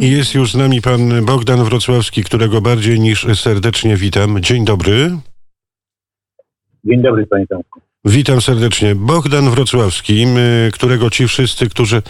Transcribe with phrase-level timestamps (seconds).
[0.00, 4.40] Jest już z nami pan Bogdan Wrocławski, którego bardziej niż serdecznie witam.
[4.40, 5.18] Dzień dobry.
[6.84, 7.80] Dzień dobry, panie Tomku.
[8.06, 8.94] Witam serdecznie.
[8.94, 10.26] Bogdan Wrocławski,
[10.72, 12.02] którego ci wszyscy, którzy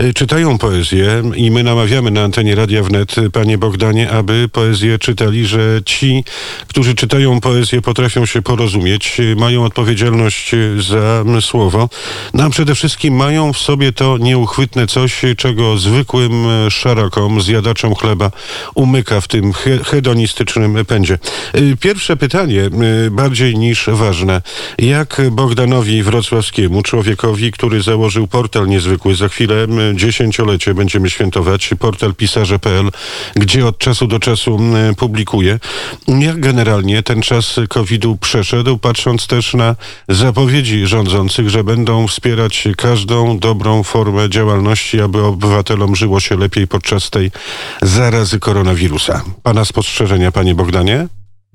[0.00, 5.46] y, czytają poezję i my namawiamy na antenie Radia Wnet, panie Bogdanie, aby poezję czytali,
[5.46, 6.24] że ci,
[6.66, 10.52] którzy czytają poezję potrafią się porozumieć, y, mają odpowiedzialność
[10.88, 11.88] za słowo,
[12.34, 18.30] no a przede wszystkim mają w sobie to nieuchwytne coś, czego zwykłym szarakom, zjadaczom chleba
[18.74, 19.52] umyka w tym
[19.84, 21.18] hedonistycznym pędzie.
[21.80, 22.70] Pierwsze pytanie,
[23.10, 24.42] bardziej niż ważne.
[24.78, 29.14] Jak Bogdanowi Wrocławskiemu, człowiekowi, który założył portal niezwykły.
[29.14, 31.70] Za chwilę dziesięciolecie będziemy świętować.
[31.78, 32.90] Portal pisarze.pl,
[33.34, 34.60] gdzie od czasu do czasu
[34.96, 35.58] publikuje.
[36.08, 39.76] Jak generalnie ten czas COVID-u przeszedł, patrząc też na
[40.08, 47.10] zapowiedzi rządzących, że będą wspierać każdą dobrą formę działalności, aby obywatelom żyło się lepiej podczas
[47.10, 47.30] tej
[47.82, 49.22] zarazy koronawirusa.
[49.42, 51.08] Pana spostrzeżenia, panie Bogdanie?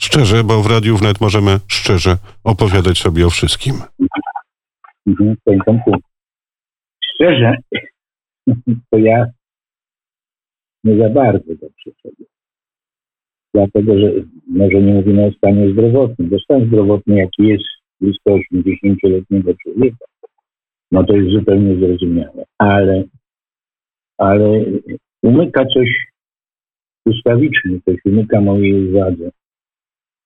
[0.04, 3.74] Szczerze, bo w Radiu Wnet możemy szczerze opowiadać sobie o wszystkim.
[7.04, 7.56] Szczerze,
[8.90, 9.26] to ja
[10.84, 12.26] nie za bardzo dobrze sobie.
[13.54, 14.12] Dlatego, że
[14.48, 17.64] może nie mówimy o stanie zdrowotnym, bo stan zdrowotny, jaki jest
[18.02, 20.06] blisko 80-letniego człowieka,
[20.92, 22.44] no to jest zupełnie zrozumiałe.
[22.58, 23.04] Ale,
[24.18, 24.66] ale
[25.24, 25.90] umyka coś
[27.06, 29.32] ustawiczne, coś umyka mojej uwadze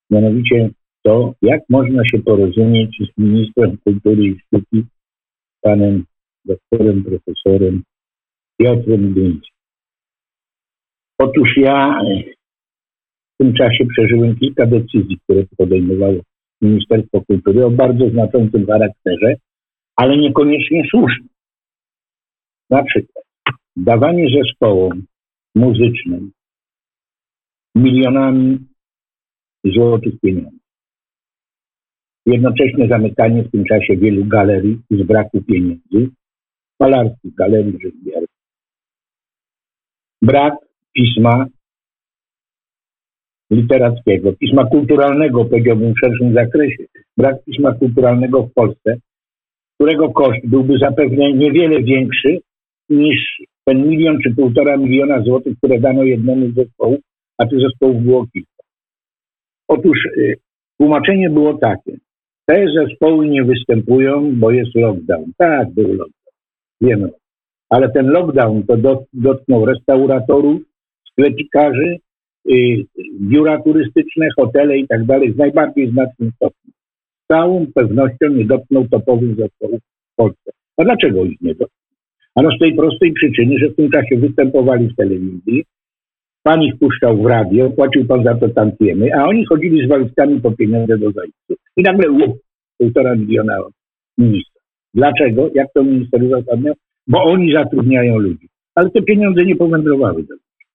[0.10, 0.70] mianowicie
[1.04, 4.86] to, jak można się porozumieć z ministrem kultury i sztuki,
[5.62, 6.06] panem
[6.46, 7.84] doktorem, profesorem
[8.58, 9.56] Piotrem Glińskim.
[11.20, 12.02] Otóż ja
[13.34, 16.22] w tym czasie przeżyłem kilka decyzji, które podejmowało
[16.62, 19.36] Ministerstwo Kultury o bardzo znaczącym charakterze,
[19.96, 21.30] ale niekoniecznie słusznym.
[22.70, 23.26] Na przykład
[23.76, 25.06] dawanie zespołom
[25.56, 26.32] muzycznym
[27.76, 28.60] milionami
[29.74, 30.60] złotych pieniędzy.
[32.26, 36.10] Jednocześnie zamykanie w tym czasie wielu galerii z braku pieniędzy,
[36.80, 38.36] malarskich, galerii rzeźbiarskich.
[40.22, 40.54] Brak
[40.94, 41.46] pisma
[43.52, 46.84] literackiego, pisma kulturalnego, powiedziałbym w szerszym zakresie,
[47.18, 48.98] brak pisma kulturalnego w Polsce,
[49.76, 52.40] którego koszt byłby zapewne niewiele większy
[52.90, 57.00] niż ten milion czy półtora miliona złotych, które dano jednemu z zespołów,
[57.38, 58.55] a tych zespołów było kilka.
[59.68, 60.36] Otóż y,
[60.80, 61.98] tłumaczenie było takie.
[62.46, 65.32] Te zespoły nie występują, bo jest lockdown.
[65.38, 66.36] Tak, był lockdown.
[66.82, 67.10] Wiemy.
[67.70, 68.78] Ale ten lockdown to
[69.14, 70.62] dotknął restauratorów,
[71.12, 71.98] sklepikarzy,
[72.50, 72.86] y,
[73.22, 76.72] biura turystyczne, hotele i tak dalej w najbardziej znacznym stopniu.
[77.24, 79.80] Z całą pewnością nie dotknął topowych zespołów
[80.14, 80.52] w Polsce.
[80.78, 81.86] A dlaczego ich nie dotknął?
[82.36, 85.66] Ano z tej prostej przyczyny, że w tym czasie występowali w telewizji,
[86.48, 90.42] Pan ich puszczał w radio, płacił pan za to tantiemy, a oni chodzili z walizkami
[90.42, 91.56] po pieniądze do zajęcia.
[91.78, 92.40] I nagle łup,
[92.78, 93.58] półtora miliona
[94.18, 94.62] ministra.
[94.94, 95.50] Dlaczego?
[95.56, 96.76] Jak to minister uzasadniał?
[97.08, 98.48] Bo oni zatrudniają ludzi.
[98.76, 100.66] Ale te pieniądze nie powędrowały do ludzi.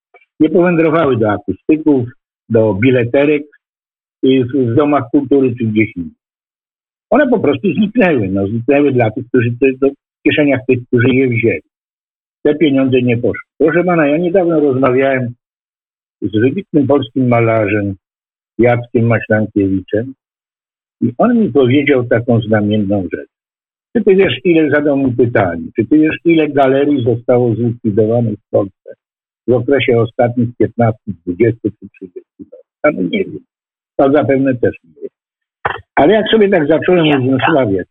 [0.41, 2.09] Nie powędrowały do akustyków,
[2.49, 3.43] do bileterek
[4.55, 6.15] w domach kultury czy gdzieś indziej.
[7.11, 8.29] One po prostu zniknęły.
[8.29, 9.91] No, zniknęły dla tych, którzy w
[10.27, 11.63] kieszeniach tych, którzy je wzięli.
[12.43, 13.45] Te pieniądze nie poszły.
[13.59, 15.35] Proszę pana, ja niedawno rozmawiałem
[16.23, 17.95] z wybitnym polskim malarzem
[18.59, 20.15] Jackiem Maślankiewiczem
[21.01, 23.31] i on mi powiedział taką znamienną rzecz.
[23.97, 28.51] Czy ty wiesz, ile zadał mi pytanie, czy ty wiesz, ile galerii zostało zlikwidowanych w
[28.51, 28.95] Polsce
[29.49, 32.61] w okresie ostatnich 15, 20 czy 30 lat?
[32.83, 33.39] A no nie wiem.
[33.97, 35.11] To zapewne też nie wiem.
[35.95, 37.87] Ale jak sobie tak zacząłem uzmysławiać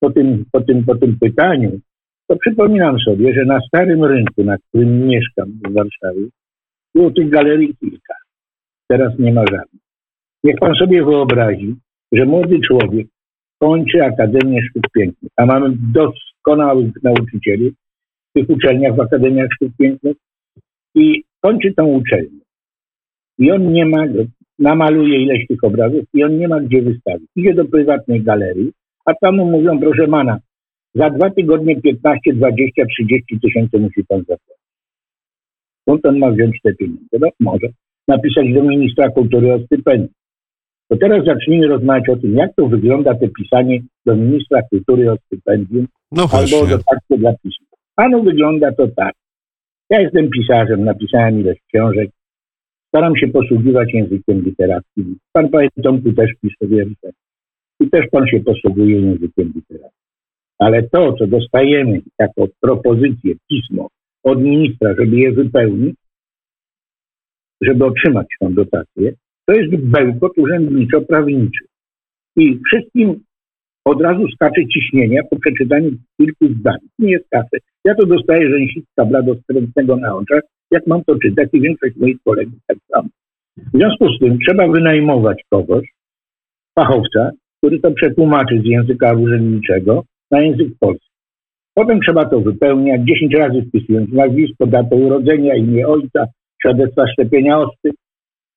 [0.00, 1.80] po tym, po, tym, po tym pytaniu,
[2.26, 6.26] to przypominam sobie, że na starym rynku, na którym mieszkam w Warszawie,
[6.94, 8.14] było tych galerii kilka.
[8.88, 9.82] Teraz nie ma żadnych.
[10.44, 11.76] Niech pan sobie wyobrazi,
[12.12, 13.06] że młody człowiek
[13.58, 20.16] kończy Akademię Sztuk Pięknych, a mamy doskonałych nauczycieli w tych uczelniach w Akademiach Sztuk Pięknych
[20.94, 22.40] i kończy tą uczelnię.
[23.38, 24.04] I on nie ma,
[24.58, 27.28] namaluje ileś tych obrazów i on nie ma gdzie wystawić.
[27.36, 28.72] Idzie do prywatnej galerii,
[29.04, 30.38] a tam mu mówią, proszę pana,
[30.94, 34.57] za dwa tygodnie 15, 20, 30 tysięcy musi pan zapłacić.
[35.88, 37.16] Skąd on ma wziąć te pieniądze?
[37.20, 37.68] No może
[38.08, 40.14] napisać do ministra kultury o stypendium.
[40.88, 45.16] To teraz zacznijmy rozmawiać o tym, jak to wygląda te pisanie do ministra kultury o
[45.16, 47.66] stypendium no albo o dotacji dla pisma.
[47.94, 49.14] Panu wygląda to tak.
[49.90, 52.10] Ja jestem pisarzem, napisałem ileś książek,
[52.88, 55.16] staram się posługiwać językiem literackim.
[55.32, 57.10] Pan panie Tomku też pisze wiersze
[57.80, 60.08] i też pan się posługuje językiem literackim.
[60.58, 63.88] Ale to, co dostajemy jako propozycję, pismo
[64.30, 65.96] od ministra, żeby je wypełnić,
[67.60, 69.12] żeby otrzymać tą dotację,
[69.46, 71.64] to jest bełkot urzędniczo-prawniczy.
[72.36, 73.20] I wszystkim
[73.84, 75.90] od razu skacze ciśnienie po przeczytaniu
[76.20, 76.78] kilku zdań.
[76.98, 77.58] Nie skacze.
[77.84, 82.58] Ja to dostaję rzęsistka bladoskrętnego na oczach, jak mam to czytać i większość moich kolegów
[82.66, 83.08] tak samo.
[83.56, 85.88] W związku z tym trzeba wynajmować kogoś,
[86.78, 91.07] fachowca, który to przetłumaczy z języka urzędniczego na język polski.
[91.78, 96.26] Potem trzeba to wypełniać 10 razy wpisując nazwisko, datę urodzenia, imię ojca,
[96.60, 97.90] świadectwa szczepienia osty.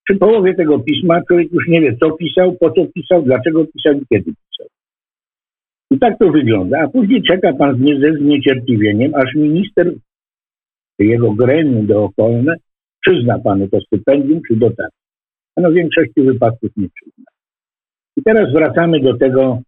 [0.04, 3.94] Przy połowie tego pisma człowiek już nie wie, co pisał, po co pisał, dlaczego pisał
[3.94, 4.68] i kiedy pisał.
[5.92, 6.80] I tak to wygląda.
[6.82, 9.94] A później czeka pan ze zniecierpliwieniem, aż minister,
[11.00, 12.56] jego gremium dookolne,
[13.02, 15.02] przyzna panu to stypendium czy dotację.
[15.56, 17.26] A no w większości wypadków nie przyzna.
[18.18, 19.60] I teraz wracamy do tego,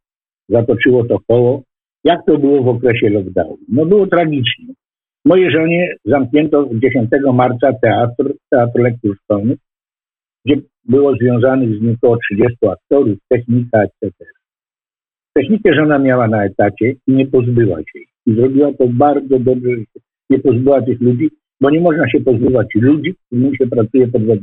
[0.50, 1.64] zatoczyło to koło,
[2.04, 3.58] jak to było w okresie lockdownu.
[3.68, 4.74] No było tragicznie.
[5.26, 9.58] Mojej żonie zamknięto 10 marca teatr, teatr lektur szkolnych,
[10.46, 10.56] gdzie
[10.86, 14.26] było związanych z nim około 30 aktorów, technika, etc.
[15.34, 18.10] Technikę żona miała na etacie i nie pozbyła się ich.
[18.26, 21.30] I zrobiła to bardzo dobrze, że nie pozbyła tych ludzi,
[21.62, 24.34] bo nie można się pozbywać ludzi, którym się pracuje po 20-30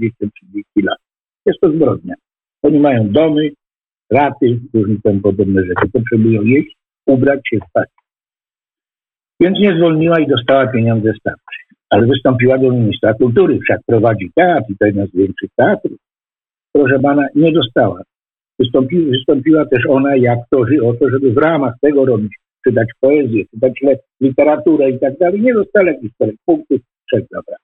[0.85, 0.99] lat.
[1.47, 2.15] Jest to zbrodnia.
[2.63, 3.51] Oni mają domy,
[4.11, 5.91] raty, różne tym podobne rzeczy.
[5.93, 6.77] Potrzebują jeść,
[7.11, 7.89] ubrać się, spać.
[9.41, 11.61] Więc nie zwolniła i dostała pieniądze starcze.
[11.91, 15.99] Ale wystąpiła do ministra kultury, wszak prowadzi teatr i to jeden z większych teatrów.
[16.73, 18.03] Proszę pana, nie dostała.
[18.59, 22.33] Wystąpi, wystąpiła też ona i aktorzy o to, żeby w ramach tego robić,
[22.67, 23.73] czytać poezję, czytać
[24.21, 25.41] literaturę i tak dalej.
[25.41, 26.15] Nie dostali jakichś
[26.47, 27.57] punktów, trzech dobra.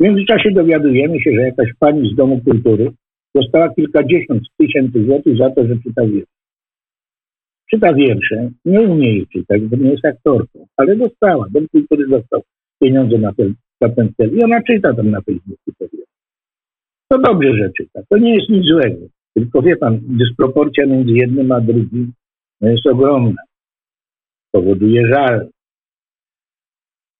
[0.00, 2.90] W międzyczasie dowiadujemy się, że jakaś pani z Domu Kultury
[3.34, 6.41] dostała kilkadziesiąt tysięcy złotych za to, że czyta wiersze.
[7.74, 11.46] Czyta wiersze, nie umie jej czytać, bo nie jest aktorką, ale dostała.
[11.50, 12.42] Dom Kultury dostał
[12.80, 16.12] pieniądze na ten, na ten cel i ona czyta tam na Facebooku to wiersze.
[17.08, 18.00] To dobrze, że czyta.
[18.08, 19.06] To nie jest nic złego.
[19.34, 22.12] Tylko wie pan, dysproporcja między jednym a drugim
[22.60, 23.42] jest ogromna.
[24.50, 25.48] Powoduje żal.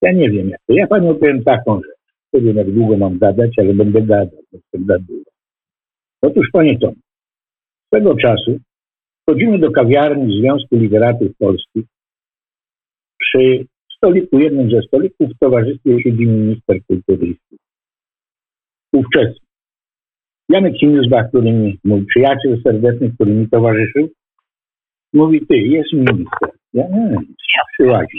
[0.02, 0.74] Ja nie wiem jak to.
[0.74, 2.14] Ja panu powiem taką rzecz.
[2.32, 4.42] Nie wiem jak długo mam gadać, ale będę gadał,
[4.74, 5.06] gadać.
[6.22, 6.94] Otóż panie Tom,
[7.86, 8.58] swego czasu
[9.22, 11.84] wchodzimy do kawiarni Związku Literatów Polskich
[13.18, 13.66] przy
[13.96, 17.36] stoliku, jednym ze stolików w towarzystwie siedzi minister kultury i
[18.92, 19.46] Ówczesny.
[20.48, 24.08] Janek Himmelbach, który mi, mój przyjaciel serdeczny, który mi towarzyszył,
[25.12, 26.50] mówi, ty, jest minister.
[26.74, 27.16] Ja nie
[27.72, 28.18] przyłazi.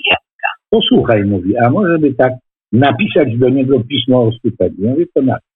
[0.70, 2.34] Posłuchaj, mówi, a może by tak
[2.72, 4.92] napisać do niego pismo o stypendium?
[4.92, 5.48] Mówię, to napisz.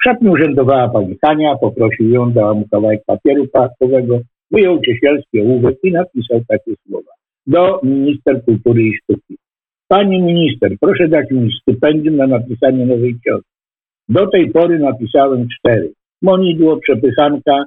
[0.00, 4.20] W szatni urzędowała pani Hania, poprosił ją, dała mu kawałek papieru płaszczowego,
[4.50, 7.10] wyjął ciesielski ołówek i napisał takie słowa.
[7.46, 9.36] Do minister kultury i sztuki.
[9.88, 13.50] Pani minister, proszę dać mi stypendium na napisanie nowej książki.
[14.08, 15.92] Do tej pory napisałem cztery.
[16.22, 17.64] Monidło, przepychanka,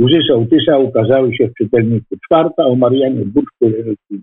[0.00, 2.16] łzy sołtysa ukazały się w czytelniku.
[2.24, 4.20] Czwarta o Marianie Buczku Leżeckiej.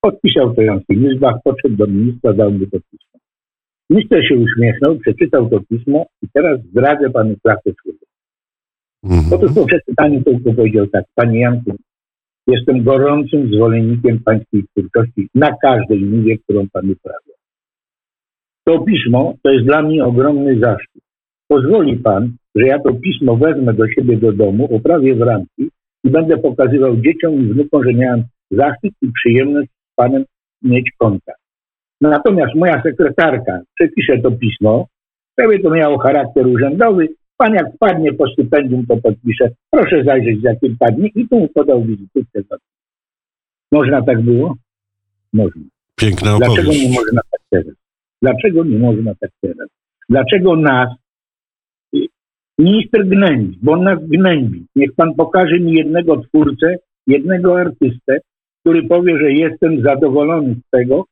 [0.00, 3.20] Podpisał to Jan Filizbach, podszedł do ministra, dał mu to pismo.
[3.90, 8.09] Minister się uśmiechnął, przeczytał to pismo i teraz zdradzę panu klasę człowieka.
[9.04, 9.32] Mhm.
[9.32, 11.76] Otóż po przeczytaniu tylko powiedział tak, panie Janku,
[12.46, 17.34] jestem gorącym zwolennikiem pańskiej twórczości na każdej niwie, którą pan uprawia.
[18.64, 21.02] To pismo to jest dla mnie ogromny zaszczyt.
[21.48, 25.70] Pozwoli pan, że ja to pismo wezmę do siebie do domu, oprawię w ramki
[26.04, 30.24] i będę pokazywał dzieciom i wnukom, że miałem zaszczyt i przyjemność z panem
[30.62, 31.40] mieć kontakt.
[32.00, 34.86] Natomiast moja sekretarka przepisze to pismo,
[35.38, 37.08] żeby to miało charakter urzędowy,
[37.40, 42.40] pan jak wpadnie po stypendium, to podpisze, proszę zajrzeć za dni i tu podał wizytówkę.
[43.72, 44.56] Można tak było?
[45.32, 45.62] Można.
[45.96, 46.54] Piękna opowieść.
[46.54, 47.74] Dlaczego nie można tak teraz?
[48.22, 49.68] Dlaczego nie można tak teraz?
[50.08, 50.88] Dlaczego nas
[52.58, 53.58] minister gnębi?
[53.62, 54.66] Bo nas gnębi.
[54.76, 58.18] Niech pan pokaże mi jednego twórcę, jednego artystę,
[58.60, 61.04] który powie, że jestem zadowolony z tego,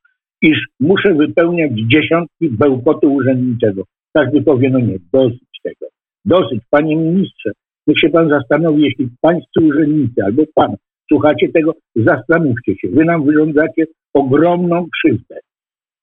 [0.43, 3.83] iż muszę wypełniać dziesiątki bełkotu urzędniczego.
[4.13, 5.87] Każdy powie, no nie, dosyć tego.
[6.29, 7.51] Dosyć, panie ministrze.
[7.87, 10.75] Niech się pan zastanowi, jeśli pańscy urzędnicy albo pan
[11.13, 12.89] słuchacie tego, zastanówcie się.
[12.89, 15.39] Wy nam wyrządzacie ogromną krzywdę.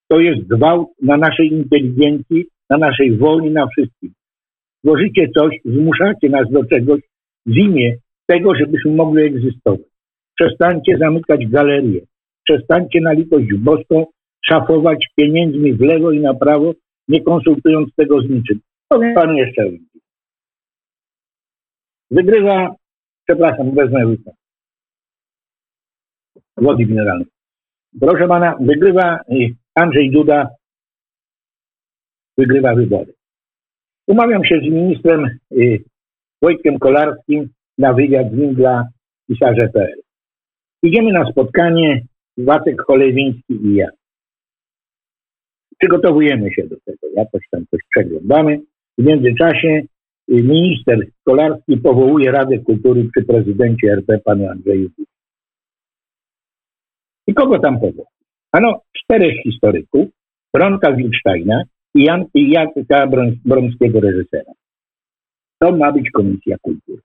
[0.08, 4.12] To jest gwałt na naszej inteligencji, na naszej woli, na wszystkim.
[4.84, 7.01] Tworzycie coś, zmuszacie nas do czegoś
[7.46, 7.96] w imię
[8.27, 9.88] tego, żebyśmy mogli egzystować.
[10.39, 12.01] Przestańcie zamykać galerie.
[12.44, 14.05] Przestańcie na litość boską
[14.46, 16.74] szafować pieniędzmi w lewo i na prawo,
[17.08, 18.60] nie konsultując tego z niczym.
[18.89, 19.95] Powiem panu jeszcze raz.
[22.12, 22.76] Wygrywa,
[23.28, 24.32] przepraszam, wezmę łyka.
[26.58, 27.28] Wody mineralnej.
[28.00, 29.20] Proszę pana, wygrywa
[29.76, 30.50] Andrzej Duda
[32.38, 33.14] wygrywa wybory.
[34.08, 35.40] Umawiam się z ministrem
[36.42, 38.88] Wojtkiem Kolarskim na wywiad z nim dla
[39.28, 40.02] pisarza.pl.
[40.84, 42.06] Idziemy na spotkanie
[42.38, 43.88] Wacek Cholewiński i ja.
[45.80, 48.60] Przygotowujemy się do tego, jakoś tam coś przeglądamy.
[48.98, 49.82] W międzyczasie
[50.27, 55.12] minister Kolarski powołuje Radę Kultury przy prezydencie RP panu Andrzeju Dudzie.
[57.27, 58.08] I kogo tam powołał?
[58.51, 60.08] Ano, czterech historyków,
[60.53, 61.63] Ronka Wilsteina
[61.96, 63.08] i Jan, i Jacka
[63.46, 64.53] Bromskiego, reżysera.
[65.60, 67.01] To ma być Komisja Kultury.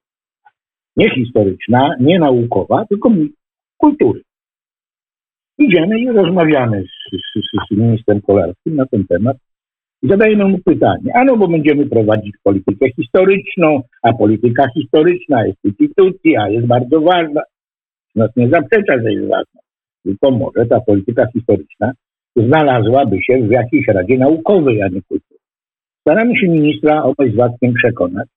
[0.97, 3.11] Nie historyczna, nie naukowa, tylko
[3.77, 4.23] kultury.
[5.59, 9.37] Idziemy i rozmawiamy z, z, z ministrem Kolarskim na ten temat.
[10.03, 16.49] Zadajemy mu pytanie, a no bo będziemy prowadzić politykę historyczną, a polityka historyczna jest instytucja,
[16.49, 17.43] jest bardzo ważna.
[18.15, 19.61] Nas nie zaprzecza, że jest ważna.
[20.05, 21.93] Tylko może ta polityka historyczna
[22.37, 25.41] znalazłaby się w jakiejś radzie naukowej, a nie kultury.
[26.01, 28.29] Staramy się ministra obaj z Wackiem przekonać.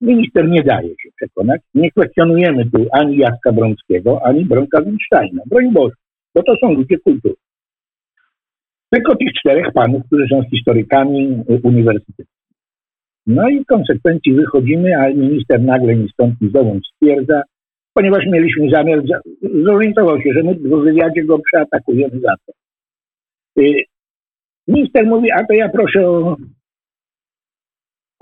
[0.00, 1.60] Minister nie daje się przekonać.
[1.74, 5.42] Nie kwestionujemy tu ani Jacka Brąckiego, ani Bronka Winsteina.
[5.46, 5.94] Broń Boże,
[6.34, 7.34] bo to są ludzie kultury.
[8.96, 12.30] Tylko tych czterech panów, którzy są historykami uniwersytetu.
[13.26, 17.42] No i w konsekwencji wychodzimy, a minister nagle ni stąd ni zowąd stwierdza,
[17.94, 19.02] ponieważ mieliśmy zamiar,
[19.64, 22.52] zorientował się, że my w wywiadzie go przeatakujemy za to.
[23.62, 23.84] Y,
[24.68, 26.36] minister mówi, a to ja proszę o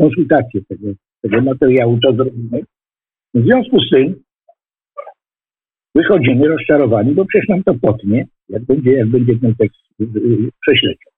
[0.00, 0.88] konsultację tego,
[1.23, 2.61] tego materiału, co zrobimy.
[3.35, 4.23] W związku z tym
[5.95, 10.51] wychodzimy rozczarowani, bo przecież nam to potnie, jak będzie, jak będzie ten tekst y, y,
[10.61, 11.13] prześleciał.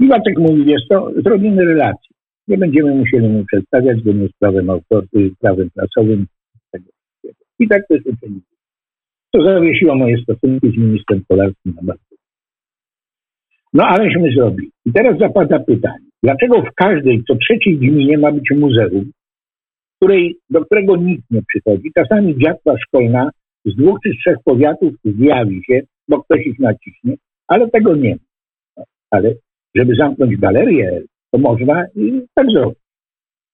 [0.00, 2.14] I Wacek mówi, jest to, zrobimy relację.
[2.48, 6.26] Nie będziemy musieli mu przedstawiać zgodnie z prawem autorskim, prawem prasowym.
[7.58, 8.42] I tak też uczynili.
[9.32, 12.14] To zawiesiło moje stosunki z ministrem Kolarskim na bardzo.
[13.72, 14.70] No aleśmy zrobili.
[14.86, 19.10] I teraz zapada pytanie, dlaczego w każdej, co trzeciej gminie ma być muzeum,
[19.96, 21.92] której, do którego nikt nie przychodzi.
[21.94, 23.30] Czasami dziatwa szkolna
[23.64, 27.14] z dwóch czy trzech powiatów zjawi się, bo ktoś ich naciśnie,
[27.48, 28.84] ale tego nie ma.
[29.10, 29.34] Ale
[29.74, 32.78] żeby zamknąć galerię, to można i tak zrobić.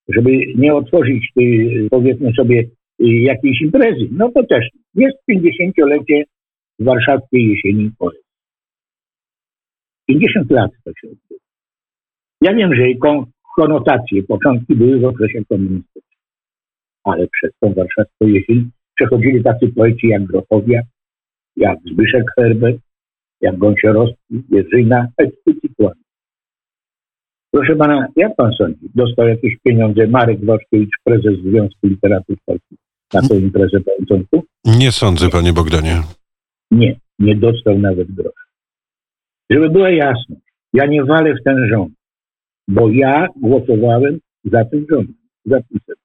[0.09, 4.09] Żeby nie otworzyć, y, powiedzmy sobie, y, jakiejś imprezy.
[4.13, 6.25] No to też jest 50-lecie
[6.79, 8.25] warszawskiej jesieni poezji.
[10.09, 11.41] 50 lat to się odbyło.
[12.43, 12.83] Ja wiem, że
[13.57, 16.21] konotacje, początki były w okresie komunistycznym,
[17.05, 20.81] ale przez tą warszawską jesień przechodzili tacy poeci jak Grochowia,
[21.57, 22.81] jak Zbyszek Herbert,
[23.41, 25.95] jak Gąsiorowski, Jerzyna, Ekspycikłan.
[27.51, 28.91] Proszę pana, jak pan sądzi?
[28.95, 32.79] Dostał jakieś pieniądze Marek Waszkiewicz, prezes Związku Literatów Polskich
[33.15, 34.45] na tę imprezę początku?
[34.65, 36.03] Nie sądzę, panie Bogdanie.
[36.71, 38.47] Nie, nie dostał nawet grosz.
[39.51, 40.43] Żeby była jasność,
[40.73, 41.93] ja nie walę w ten rząd,
[42.69, 45.11] bo ja głosowałem za ten rząd,
[45.45, 45.97] za PiSem.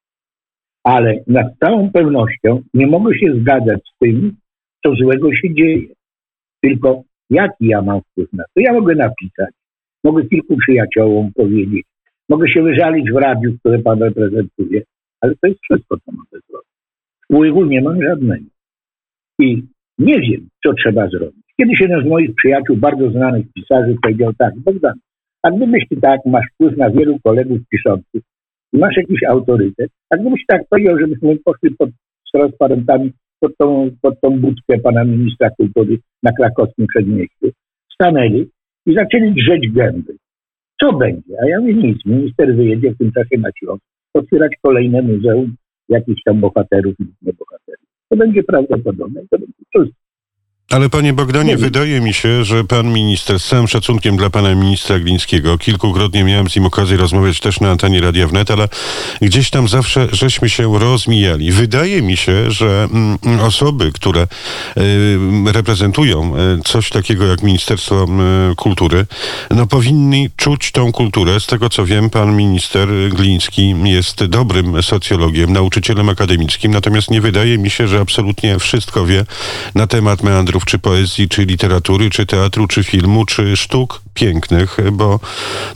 [0.84, 4.36] Ale na całą pewnością nie mogę się zgadzać z tym,
[4.86, 5.88] co złego się dzieje.
[6.62, 8.62] Tylko jaki ja mam wpływ na to?
[8.62, 9.54] Ja mogę napisać,
[10.04, 11.86] mogę kilku przyjaciołom powiedzieć,
[12.30, 14.82] mogę się wyżalić w radiu, które pan reprezentuje,
[15.22, 16.70] ale to jest wszystko, co mogę zrobić.
[17.24, 18.46] Wpływu nie mam żadnego.
[19.40, 19.64] I
[20.00, 21.46] nie wiem, co trzeba zrobić.
[21.58, 25.00] Kiedyś jeden z moich przyjaciół, bardzo znanych pisarzy, powiedział tak, Bogdan,
[25.44, 28.24] a gdybyś ty tak masz wpływ na wielu kolegów piszących,
[28.74, 31.90] masz jakiś autorytet, a gdybyś tak powiedział, żebyśmy poszli pod,
[32.34, 33.12] transparentami
[33.46, 37.48] pod tą, pod tą budkę pana ministra kultury na krakowskim przedmieściu,
[37.94, 38.50] stanęli
[38.86, 40.16] i zaczęli drzeć gęby.
[40.82, 41.34] Co będzie?
[41.44, 43.84] A ja mówię nic, minister wyjedzie w tym czasie na Śląsk,
[44.14, 45.56] otwierać kolejne muzeum
[45.90, 47.86] jakichś tam bohaterów i niebohaterów.
[48.10, 50.05] To będzie prawdopodobne to będzie wszystko.
[50.70, 55.00] Ale panie Bogdanie, wydaje mi się, że pan minister, z całym szacunkiem dla pana ministra
[55.00, 58.70] Glińskiego, kilkukrotnie miałem z nim okazję rozmawiać też na antenie Radia Wnet, ale
[59.22, 61.52] gdzieś tam zawsze żeśmy się rozmijali.
[61.52, 64.28] Wydaje mi się, że mm, osoby, które
[64.78, 68.08] y, reprezentują y, coś takiego jak Ministerstwo
[68.52, 69.06] y, Kultury,
[69.52, 71.40] no powinni czuć tą kulturę.
[71.40, 77.58] Z tego co wiem, pan minister Gliński jest dobrym socjologiem, nauczycielem akademickim, natomiast nie wydaje
[77.58, 79.26] mi się, że absolutnie wszystko wie
[79.76, 80.24] na temat
[80.56, 85.20] meandrów czy poezji, czy literatury, czy teatru, czy filmu, czy sztuk pięknych, bo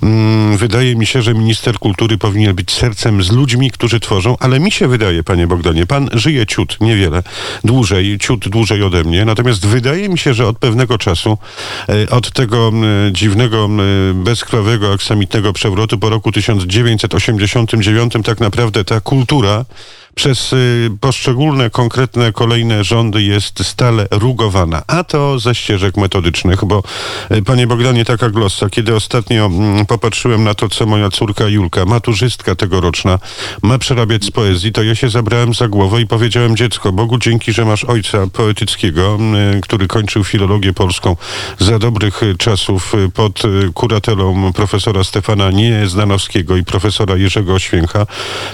[0.04, 4.60] mm, wydaje mi się, że minister kultury powinien być sercem z ludźmi, którzy tworzą, ale
[4.60, 7.24] mi się wydaje, panie Bogdanie, pan żyje ciut niewiele
[7.64, 11.38] dłużej, ciut dłużej ode mnie, natomiast wydaje mi się, że od pewnego czasu,
[11.90, 12.72] e, od tego
[13.12, 13.70] dziwnego,
[14.14, 19.66] bezkrwawego, aksamitnego przewrotu po roku 1989, tak naprawdę ta kultura
[20.16, 24.84] przez y, poszczególne, konkretne, kolejne rządy jest stale rugowana.
[24.88, 26.84] A to ze ścieżek metodycznych, bo
[27.32, 31.86] y, panie Bogdanie, taka glossa, kiedy ostatnio mm, popatrzyłem na to, co moja córka Julka,
[31.86, 33.20] maturzystka tegoroczna,
[33.62, 37.54] ma przerabiać z poezji, to ja się zabrałem za głowę i powiedziałem, dziecko, Bogu dzięki,
[37.54, 39.18] że masz ojca poetyckiego,
[39.58, 41.16] y, który kończył filologię polską
[41.60, 43.42] za dobrych czasów pod
[43.74, 48.06] kuratelą profesora Stefana Niezdanowskiego i profesora Jerzego Oświęcha,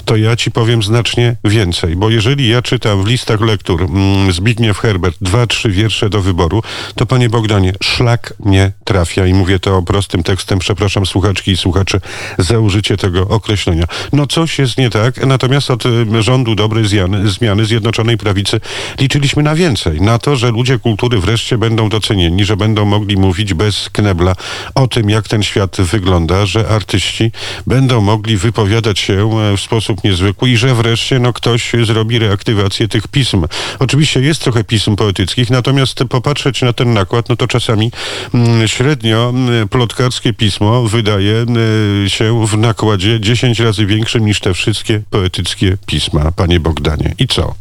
[0.05, 4.79] to ja ci powiem znacznie więcej, bo jeżeli ja czytam w listach lektur mm, Zbigniew
[4.79, 6.63] Herbert dwa, trzy wiersze do wyboru,
[6.95, 11.99] to panie Bogdanie, szlak mnie trafia i mówię to prostym tekstem, przepraszam słuchaczki i słuchacze
[12.37, 13.85] za użycie tego określenia.
[14.13, 18.59] No coś jest nie tak, natomiast od y, rządu dobrej zmiany, zmiany Zjednoczonej Prawicy
[18.99, 23.53] liczyliśmy na więcej, na to, że ludzie kultury wreszcie będą docenieni, że będą mogli mówić
[23.53, 24.35] bez knebla
[24.75, 27.31] o tym, jak ten świat wygląda, że artyści
[27.67, 32.87] będą mogli wypowiadać się e, w sposób niezwykły i że wreszcie no, ktoś zrobi reaktywację
[32.87, 33.45] tych pism.
[33.79, 37.91] Oczywiście jest trochę pism poetyckich, natomiast popatrzeć na ten nakład, no to czasami
[38.33, 44.53] mm, średnio mm, plotkarskie pismo wydaje mm, się w nakładzie 10 razy większym niż te
[44.53, 47.13] wszystkie poetyckie pisma, panie Bogdanie.
[47.19, 47.53] I co?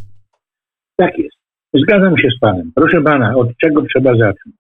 [0.97, 1.37] Tak jest.
[1.75, 2.73] Zgadzam się z panem.
[2.75, 4.55] Proszę pana, od czego trzeba zacząć?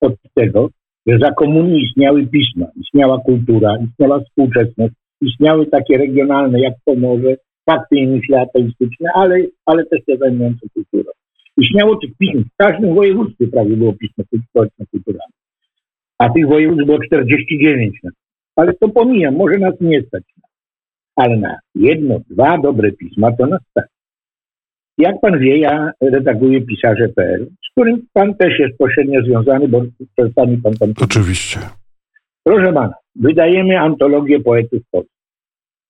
[0.00, 0.68] Od tego,
[1.06, 7.96] że za komunii istniały pisma, istniała kultura, istniała współczesność, istniały takie regionalne jak Pomorze, fakty
[7.96, 9.36] i myśli ateistyczne, ale,
[9.66, 11.10] ale też te zajmujące kulturą.
[11.56, 15.34] Istniało tych pism, w każdym województwie prawie było pismo społeczno-kulturalne.
[16.18, 18.10] A tych województw było 49 na
[18.56, 20.22] Ale to pomijam, może nas nie stać.
[21.16, 23.86] Ale na jedno, dwa dobre pisma to nas stać.
[24.98, 29.82] Jak pan wie, ja redaguję pisarze.pl, z którym pan też jest pośrednio związany, bo
[30.16, 30.92] przedstawi pan tam.
[31.02, 31.60] Oczywiście.
[32.44, 35.20] Proszę pana, wydajemy antologię poetów polskich.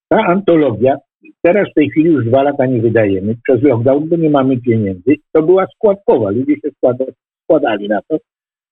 [0.08, 0.96] Ta antologia,
[1.42, 5.16] teraz w tej chwili już dwa lata nie wydajemy, przez lockdown, bo nie mamy pieniędzy.
[5.32, 7.04] To była składkowa, ludzie się składa,
[7.44, 8.18] składali na to,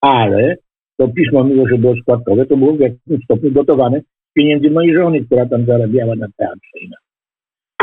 [0.00, 0.56] ale
[0.96, 4.94] to pismo, mimo że było składkowe, to było w jakimś stopniu gotowane z pieniędzy mojej
[4.94, 6.96] żony, która tam zarabiała na teatrze i na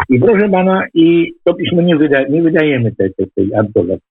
[0.09, 4.05] i proszę pana, i to pismo nie, wyda, nie wydajemy tej, tej, tej antologii.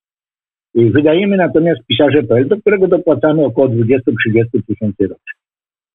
[0.74, 3.80] Wydajemy natomiast pisarze.pl, do którego dopłacamy około 20-30
[4.52, 5.32] tysięcy rocznie.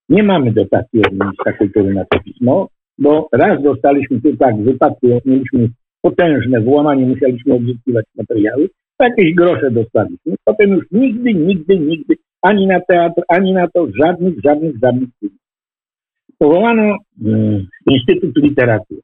[0.09, 2.67] Nie mamy dotacji od ministra kultury na to pismo,
[2.99, 5.69] bo raz dostaliśmy tu tak, w wypadku mieliśmy
[6.01, 10.35] potężne włamanie, musieliśmy odzyskiwać materiały, jakieś grosze dostaliśmy.
[10.45, 15.39] Potem już nigdy, nigdy, nigdy, ani na teatr, ani na to żadnych, żadnych, żadnych filmów.
[16.37, 19.01] Powołano hmm, Instytut Literatury.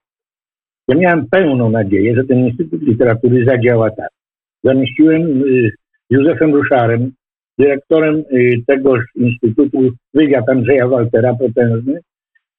[0.88, 4.10] Ja miałem pełną nadzieję, że ten Instytut Literatury zadziała tak.
[4.64, 5.72] Zamieściłem y,
[6.10, 7.12] Józefem Ruszarem,
[7.60, 12.00] dyrektorem y, tegoż Instytutu, wywiad Andrzeja Waltera, potężny,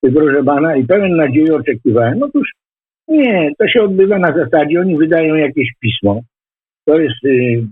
[0.01, 2.23] proszę pana, i pełen nadziei oczekiwałem.
[2.23, 2.53] Otóż
[3.09, 6.21] nie, to się odbywa na zasadzie, oni wydają jakieś pismo.
[6.85, 7.65] To jest, y,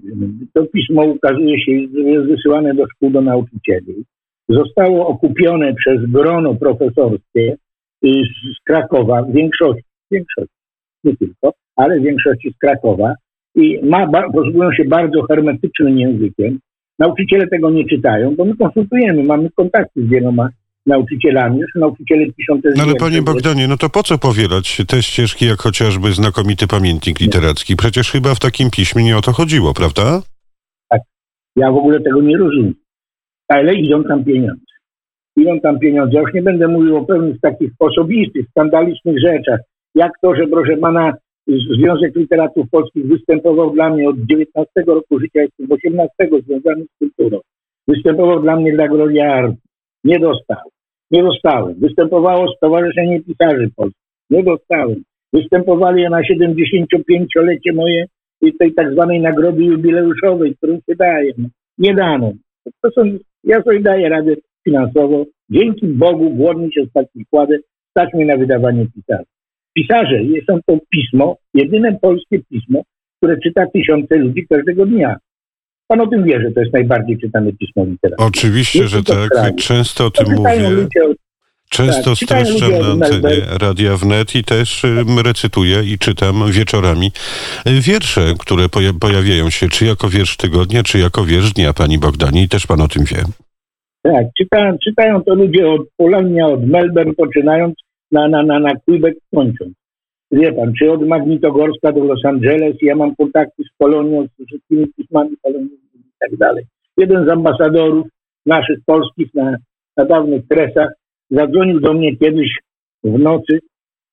[0.53, 4.05] to pismo ukazuje się, jest wysyłane do szkół, do nauczycieli.
[4.49, 7.57] Zostało okupione przez grono profesorskie
[8.03, 9.85] z Krakowa, w większości,
[11.05, 13.15] nie tylko, ale w większości z Krakowa
[13.55, 16.59] i ma, posługują się bardzo hermetycznym językiem.
[16.99, 20.49] Nauczyciele tego nie czytają, bo my konsultujemy, mamy kontakty z wieloma
[20.87, 25.03] nauczycielami, już nauczyciele piszą te No ale panie Bogdanie, no to po co powielać te
[25.03, 27.77] ścieżki, jak chociażby znakomity pamiętnik literacki?
[27.77, 30.23] Przecież chyba w takim piśmie nie o to chodziło, prawda?
[30.89, 31.01] Tak.
[31.57, 32.75] Ja w ogóle tego nie rozumiem.
[33.49, 34.65] Ale idą tam pieniądze.
[35.37, 36.15] Idą tam pieniądze.
[36.15, 39.61] Ja już nie będę mówił o pewnych takich osobistych, skandalicznych rzeczach,
[39.95, 41.13] jak to, że proszę pana,
[41.47, 46.11] Związek Literatów Polskich występował dla mnie od 19 roku życia, jestem 18
[46.47, 47.41] związany z kulturą.
[47.89, 49.57] Występował dla mnie dla Gloria Art.
[50.05, 50.74] Nie dostał.
[51.15, 51.75] Nie dostałem.
[51.75, 54.03] Występowało Stowarzyszenie Pisarzy Polskich.
[54.31, 55.03] Nie dostałem.
[55.33, 58.05] Występowali na 75-lecie moje
[58.59, 61.33] tej tak zwanej nagrody jubileuszowej, którą się daje.
[61.79, 62.33] Nie dano.
[62.83, 63.03] To są,
[63.45, 65.25] ja sobie daję radę finansowo.
[65.51, 67.59] Dzięki Bogu głodny się stać wkładę,
[67.91, 69.35] stać mi na wydawanie pisarzy
[69.75, 70.21] pisarze.
[70.51, 72.83] Są to pismo, jedyne polskie pismo,
[73.17, 75.17] które czyta tysiące ludzi każdego dnia.
[75.89, 78.25] Pan o tym wie, że to jest najbardziej czytane pismo literackie.
[78.25, 79.57] Oczywiście, że tak.
[79.57, 80.71] Często o tym mówię.
[80.71, 81.15] Ludzie,
[81.71, 84.83] Często tak, streszczam na antenie Radia Wnet i też
[85.25, 87.13] recytuję i czytam wieczorami
[87.67, 88.69] wiersze, które
[89.01, 92.43] pojawiają się czy jako wiersz tygodnia, czy jako wiersz dnia, pani Bogdani.
[92.43, 93.23] I też pan o tym wie.
[94.03, 97.75] Tak, czytają, czytają to ludzie od Polonia, od Melbourne poczynając
[98.13, 99.73] na, na, na, na Quebec kończąc.
[100.35, 104.87] Wie pan, czy od Magnitogorska do Los Angeles, ja mam kontakty z Polonią, z wszystkimi
[104.97, 106.65] pismami polonijnymi i tak dalej.
[106.97, 108.07] Jeden z ambasadorów
[108.47, 109.57] naszych polskich na,
[109.97, 110.89] na dawnych kresach
[111.31, 112.49] zadzwonił do mnie kiedyś
[113.05, 113.59] w nocy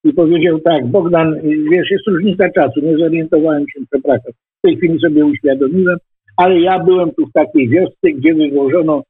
[0.04, 1.36] i powiedział tak, Bogdan,
[1.72, 4.32] wiesz, jest różnica czasu, nie zorientowałem się, przepraszam.
[4.58, 5.98] W tej chwili sobie uświadomiłem,
[6.38, 9.04] ale ja byłem tu w takiej wiosce, gdzie wywożono,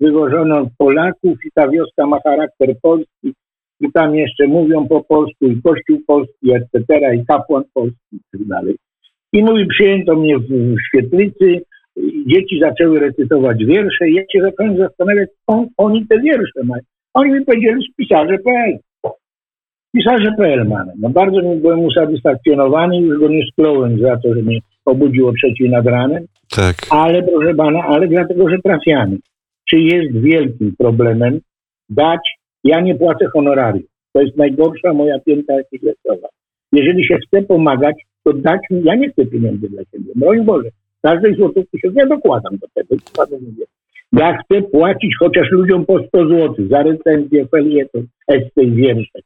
[0.00, 3.34] wywożono Polaków i ta wioska ma charakter polski
[3.80, 6.84] i tam jeszcze mówią po polsku i kościół polski, etc.,
[7.14, 8.76] i kapłan polski i tak dalej.
[9.32, 11.60] I mówi, przyjęto mnie w świetlicy,
[12.26, 16.82] dzieci zaczęły recytować wiersze i ja się zacząłem zastanawiać, skąd oni te wiersze mają.
[17.14, 18.78] Oni mi powiedzieli z pisarze.pl.
[19.96, 20.92] Pisarze.pl mamy.
[21.00, 25.70] No bardzo byłem usatysfakcjonowany, już go nie skląłem za to, że mnie obudził o trzeciej
[25.70, 26.24] nad ranem.
[26.56, 26.74] Tak.
[26.90, 29.16] Ale proszę pana, ale dlatego, że trafiamy.
[29.70, 31.40] Czy jest wielkim problemem
[31.88, 32.35] dać,
[32.68, 33.86] ja nie płacę honorarium.
[34.12, 36.28] To jest najgorsza moja pięta architektowa.
[36.72, 40.12] Jeżeli się chce pomagać, to dać mi, ja nie chcę pieniędzy dla siebie.
[40.14, 40.68] Broń Boże,
[41.02, 42.96] każdej złotówki się ja dokładam do tego.
[43.32, 43.64] Mówię.
[44.12, 49.18] Ja chcę płacić chociaż ludziom po 100 zł za recenzję, felieton, esce i wiersze.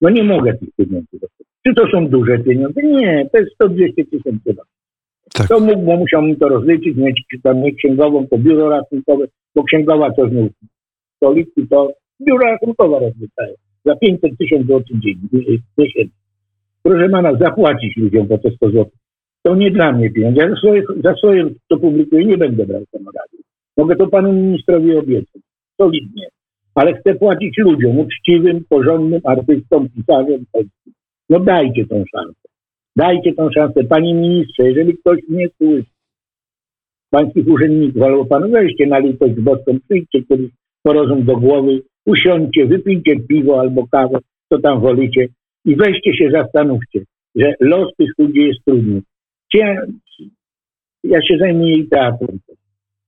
[0.00, 1.46] No nie mogę tych pieniędzy dostać.
[1.66, 2.82] Czy to są duże pieniądze?
[2.82, 5.48] Nie, to jest 100-200 tysięcy tak.
[5.48, 9.24] To mógł, bo musiał mi to rozliczyć, mieć tam nie księgową, to biuro rachunkowe,
[9.54, 10.50] bo księgowa to znów
[11.16, 11.92] stoliki, to
[12.26, 13.54] biuro rachunkowe rozliczają.
[13.84, 14.96] Za 500 tysięcy złotych
[15.78, 16.20] miesięcznie.
[16.82, 18.90] Proszę pana, zapłacić ludziom po te 100 zł.
[19.42, 20.42] To nie dla mnie pieniądze.
[20.42, 23.42] Ja za swoje, za swoje to publikuję, nie będę brał honorarium.
[23.76, 25.42] Mogę to panu ministrowi obiecać.
[25.80, 26.28] Solidnie.
[26.74, 30.92] Ale chcę płacić ludziom, uczciwym, porządnym artystom, pisarzom polskim.
[31.30, 32.48] No dajcie tą szansę.
[32.96, 33.84] Dajcie tą szansę.
[33.84, 35.90] Panie ministrze, jeżeli ktoś mnie słyszy,
[37.10, 40.50] pańskich urzędników, albo pan weźcie na litość boską, przyjdźcie kiedyś
[40.82, 45.28] po rozum do głowy, usiądźcie, wypijcie piwo albo kawę, co tam wolicie
[45.64, 49.02] i weźcie się, zastanówcie, że los tych ludzi jest trudny.
[51.04, 52.38] Ja, się zajmuję teatrem.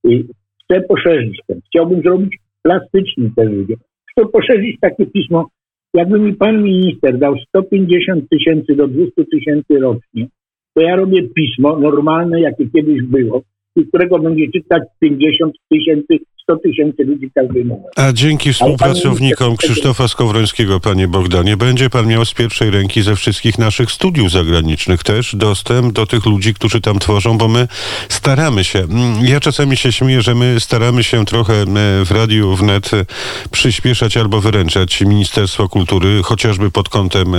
[0.05, 0.25] I
[0.65, 1.61] chcę poszerzyć ten.
[1.67, 3.75] Chciałbym zrobić plastyczny ten ludzie.
[4.11, 5.49] Chcę poszerzyć takie pismo.
[5.95, 10.27] Jakby mi pan minister dał 150 tysięcy do 200 tysięcy rocznie,
[10.75, 13.43] to ja robię pismo normalne, jakie kiedyś było,
[13.77, 17.87] i którego będzie czytać 50 tysięcy 100 tysięcy ludzi każdej moment.
[17.97, 23.59] A dzięki współpracownikom Krzysztofa Skowrońskiego, panie Bogdanie, będzie pan miał z pierwszej ręki ze wszystkich
[23.59, 27.69] naszych studiów zagranicznych też dostęp do tych ludzi, którzy tam tworzą, bo my
[28.09, 28.79] staramy się.
[28.79, 31.67] Mm, ja czasami się śmieję, że my staramy się trochę e,
[32.05, 33.05] w radiu wnet e,
[33.51, 37.39] przyspieszać albo wyręczać Ministerstwo Kultury, chociażby pod kątem e,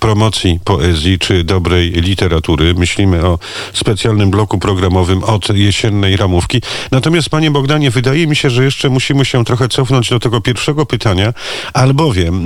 [0.00, 2.74] promocji poezji czy dobrej literatury.
[2.74, 3.38] Myślimy o
[3.72, 6.62] specjalnym bloku programowym od jesiennej ramówki.
[6.90, 10.40] Natomiast, panie Bogdanie, wydaje mi się, się, że jeszcze musimy się trochę cofnąć do tego
[10.40, 11.32] pierwszego pytania,
[11.72, 12.44] albowiem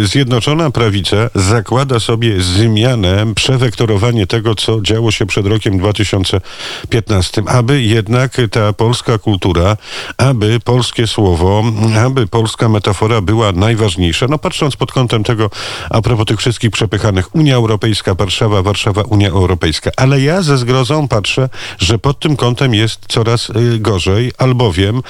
[0.00, 7.82] yy, Zjednoczona Prawica zakłada sobie zmianę, przewektorowanie tego, co działo się przed rokiem 2015, aby
[7.82, 9.76] jednak ta polska kultura,
[10.16, 11.64] aby polskie słowo,
[12.04, 14.26] aby polska metafora była najważniejsza.
[14.28, 15.50] No patrząc pod kątem tego,
[15.90, 19.90] a propos tych wszystkich przepychanych, Unia Europejska, Warszawa, Warszawa, Unia Europejska.
[19.96, 25.02] Ale ja ze zgrozą patrzę, że pod tym kątem jest coraz y, gorzej, albowiem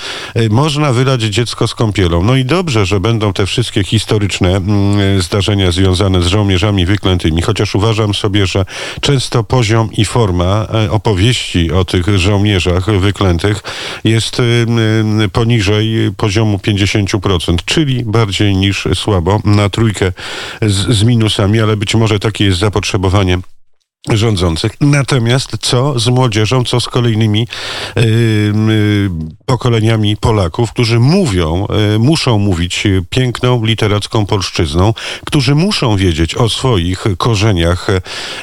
[0.51, 2.23] można wylać dziecko z kąpielą.
[2.23, 7.75] No i dobrze, że będą te wszystkie historyczne mm, zdarzenia związane z żołnierzami wyklętymi, chociaż
[7.75, 8.65] uważam sobie, że
[9.01, 13.63] często poziom i forma e, opowieści o tych żołnierzach wyklętych
[14.05, 20.13] jest e, poniżej poziomu 50%, czyli bardziej niż słabo, na trójkę
[20.63, 23.39] z, z minusami, ale być może takie jest zapotrzebowanie
[24.13, 24.73] rządzących.
[24.81, 27.49] Natomiast co z młodzieżą, co z kolejnymi
[27.97, 28.05] yy,
[29.47, 37.05] pokoleniami Polaków, którzy mówią, yy, muszą mówić piękną literacką polszczyzną, którzy muszą wiedzieć o swoich
[37.19, 37.87] korzeniach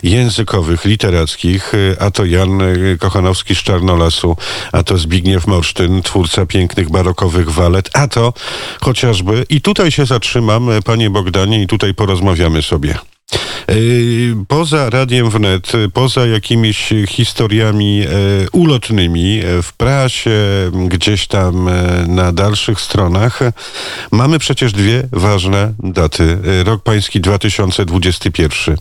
[0.04, 2.62] językowych, literackich, a to Jan
[3.00, 4.38] Kochanowski z Czarnolasu,
[4.72, 8.34] a to Zbigniew Morsztyn, twórca pięknych barokowych walet, a to
[8.82, 13.13] chociażby, i tutaj się zatrzymam, panie Bogdanie, i tutaj porozmawiamy sobie.
[13.72, 18.08] Y, poza Radiem Wnet, poza jakimiś historiami e,
[18.52, 20.32] ulotnymi w prasie,
[20.88, 21.70] gdzieś tam
[22.08, 23.40] na dalszych stronach,
[24.12, 26.38] mamy przecież dwie ważne daty.
[26.64, 28.78] Rok pański 2021.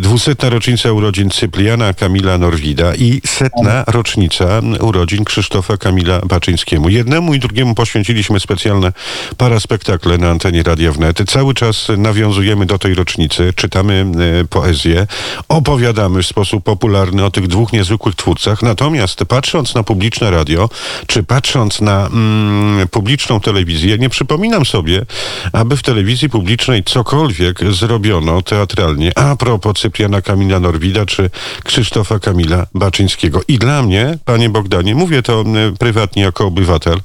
[0.00, 6.88] Dwusetna rocznica urodzin Cypriana Kamila Norwida i setna rocznica urodzin Krzysztofa Kamila Baczyńskiemu.
[6.88, 8.92] Jednemu i drugiemu poświęciliśmy specjalne
[9.36, 11.18] paraspektakle na antenie Radia Wnet.
[11.30, 14.04] Cały czas nawiązujemy do tej rocznicy, czytamy
[14.40, 15.06] E, poezję,
[15.48, 18.62] opowiadamy w sposób popularny o tych dwóch niezwykłych twórcach.
[18.62, 20.68] Natomiast patrząc na publiczne radio,
[21.06, 25.06] czy patrząc na mm, publiczną telewizję, nie przypominam sobie,
[25.52, 31.30] aby w telewizji publicznej cokolwiek zrobiono teatralnie a propos Cypriana Kamila Norwida czy
[31.64, 33.40] Krzysztofa Kamila Baczyńskiego.
[33.48, 35.44] I dla mnie, panie Bogdanie, mówię to e,
[35.78, 37.00] prywatnie jako obywatel,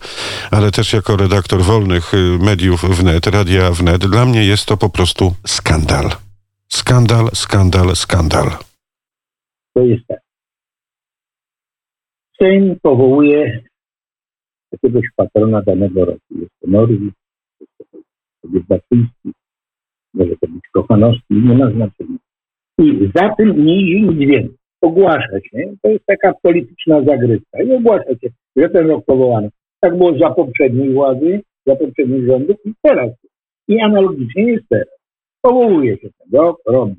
[0.52, 4.90] ale też jako redaktor wolnych e, mediów wnet, radia wnet, dla mnie jest to po
[4.90, 6.29] prostu skandal.
[6.72, 8.48] Skandal, skandal, skandal.
[9.74, 10.20] To jest tak.
[12.42, 13.62] Sejm powołuje
[14.72, 16.20] jakiegoś patrona danego roku.
[16.32, 17.14] Jest to Norwid,
[17.60, 17.98] jest to
[18.48, 19.32] Baczyński,
[20.14, 22.18] może to być Kochanowski, nie ma znaczenia.
[22.80, 24.58] I za tym nie idzie nic więcej.
[24.82, 29.50] Ogłasza się, to jest taka polityczna zagrywka i ogłasza się, że ten rok powołano.
[29.80, 33.12] Tak było za poprzedniej władzy, za poprzednich rządów i teraz.
[33.68, 34.99] I analogicznie jest teraz.
[35.42, 36.96] Powołuje się ten rok, robi.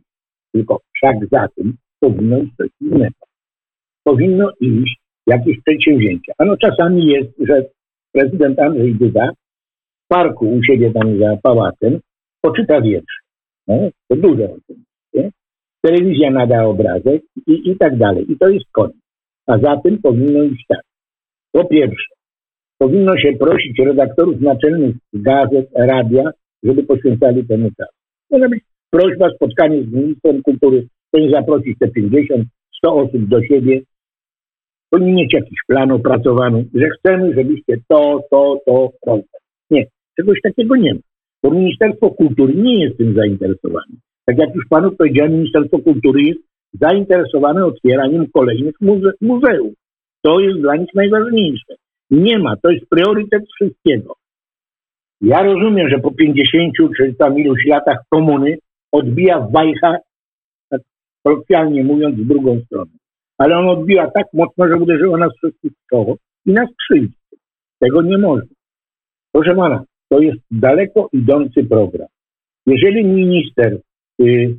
[0.53, 3.26] Tylko wszak za tym powinno iść coś innego.
[4.05, 6.33] Powinno iść jakieś przedsięwzięcia.
[6.38, 7.64] Ano czasami jest, że
[8.12, 9.33] prezydent Andrzej Duda
[10.05, 12.00] w parku u siebie tam za pałacem
[12.40, 13.20] poczyta wiersz.
[13.68, 14.85] No, to dużo o tym.
[15.14, 15.31] Nie?
[15.83, 18.33] Telewizja nada obrazek i, i tak dalej.
[18.33, 18.96] I to jest koniec.
[19.46, 20.83] A za tym powinno iść tak.
[21.53, 22.14] Po pierwsze,
[22.79, 26.31] powinno się prosić redaktorów naczelnych gazet, radia,
[26.62, 28.00] żeby poświęcali temu czas.
[28.31, 32.45] Może być prośba, spotkanie z ministrem kultury, powinien zaprosić te 50,
[32.77, 33.81] 100 osób do siebie,
[34.90, 39.27] powinni mieć jakiś plan opracowany, że chcemy, żebyście to, to, to robić.
[39.71, 41.01] Nie, czegoś takiego nie ma.
[41.43, 43.95] Bo Ministerstwo Kultury nie jest tym zainteresowane.
[44.27, 46.40] Tak jak już panu powiedziałem, Ministerstwo Kultury jest
[46.73, 49.73] zainteresowane otwieraniem kolejnych muze muzeów.
[50.23, 51.75] To jest dla nich najważniejsze.
[52.11, 54.14] Nie ma, to jest priorytet wszystkiego.
[55.21, 58.59] Ja rozumiem, że po 50 czy tam iluś latach komuny
[58.93, 59.97] odbija wajcha,
[60.71, 60.81] tak
[61.25, 62.91] kolokwialnie mówiąc, w drugą stronę.
[63.39, 67.17] Ale on odbija tak mocno, że uderzyło nas wszystkich w czoło i nas krzywdzi.
[67.79, 68.55] Tego nie można.
[69.33, 72.09] Proszę pana, to jest daleko idący program.
[72.67, 73.81] Jeżeli minister,
[74.21, 74.57] y,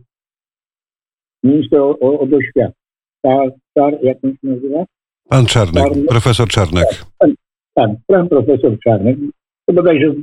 [1.44, 2.74] minister od oświaty,
[3.22, 4.86] ta, jak on się nazywa?
[5.30, 7.06] Pan Czarnek, Czarnek, profesor Czarnek.
[7.18, 7.34] Pan,
[7.74, 9.18] pan, pan profesor Czarnek,
[9.66, 10.14] to bodajże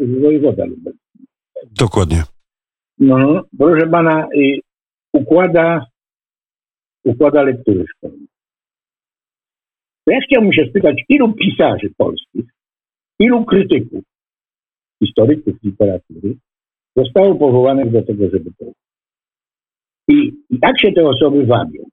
[0.00, 1.24] z wojewoda lubelskiego.
[1.80, 2.22] Dokładnie.
[2.98, 4.28] No, proszę pana,
[5.12, 5.86] układa,
[7.04, 8.26] układa lektury szkolne.
[10.06, 12.44] Ja chciałbym się spytać, ilu pisarzy polskich,
[13.18, 14.04] ilu krytyków,
[15.02, 16.36] historyków literatury
[16.96, 18.64] zostało powołanych do tego, żeby to
[20.08, 20.14] I,
[20.50, 21.84] I jak się te osoby wabią,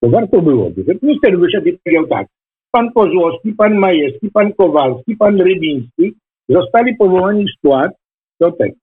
[0.00, 2.26] to warto byłoby, żeby minister wyszedł i powiedział tak,
[2.70, 6.14] pan Kozłowski, pan Majewski, pan Kowalski, pan Rybiński
[6.48, 7.92] zostali powołani w skład
[8.40, 8.76] do tego.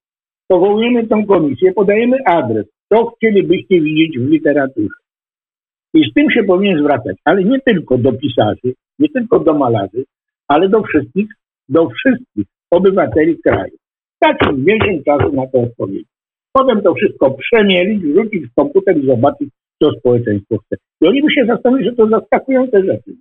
[0.47, 4.95] Powołujemy tą komisję, podajemy adres, co chcielibyście widzieć w literaturze.
[5.93, 10.05] I z tym się powinien zwracać, ale nie tylko do pisarzy, nie tylko do malarzy,
[10.47, 11.27] ale do wszystkich,
[11.69, 13.77] do wszystkich obywateli kraju.
[14.21, 16.07] Dać im więcej czasu na to odpowiedź.
[16.53, 19.49] Potem to wszystko przemielić, wrzucić w komputer i zobaczyć,
[19.83, 20.75] co społeczeństwo chce.
[21.01, 23.11] I oni by się zastanowili, że to zaskakujące rzeczy.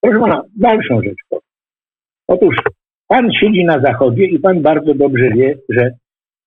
[0.00, 1.42] Proszę pana, dalszą rzecz powiem.
[2.28, 2.56] Otóż
[3.08, 5.90] pan siedzi na zachodzie i pan bardzo dobrze wie, że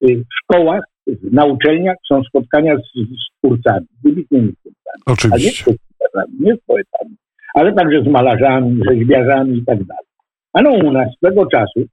[0.03, 0.83] y, w szkołach,
[1.31, 5.03] na uczelniach są spotkania z, z twórcami, wybitnymi twórcami.
[5.05, 5.71] Oczywiście.
[5.71, 7.15] A nie z, nie z poetami,
[7.53, 10.05] ale także z malarzami, rzeźbiarzami i tak dalej.
[10.53, 11.85] A no u nas swego czasu,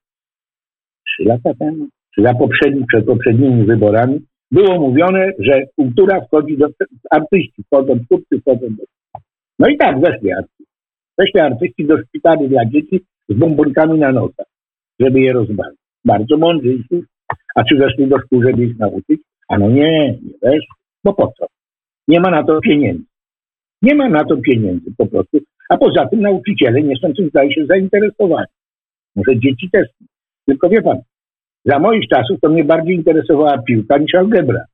[1.07, 4.21] trzy lata temu, czy za poprzedni, przed poprzednimi wyborami,
[4.51, 6.67] było mówione, że kultura wchodzi do,
[7.11, 8.83] artyści wchodzą, twórcy wchodzą do...
[9.59, 10.70] No i tak weszli artyści.
[11.21, 14.47] Weszli artyści do szpitali dla dzieci z bombonkami na nosach,
[15.01, 15.81] żeby je rozbawić.
[16.05, 16.79] Bardzo mądrzy
[17.55, 19.21] A czy weszli do szkół, żeby ich nauczyć?
[19.49, 20.69] A no nie, nie weszli.
[21.05, 21.47] Bo po co?
[22.09, 23.05] Nie ma na to pieniędzy.
[23.83, 25.39] Nie ma na to pieniędzy po prostu.
[25.69, 28.47] A poza tym nauczyciele nie są tym, zdaje się, zainteresowani.
[29.17, 29.89] Może dzieci też.
[30.47, 30.99] Tylko wie pan,
[31.65, 34.65] za moich czasów to mnie bardziej interesowała piłka niż algebra.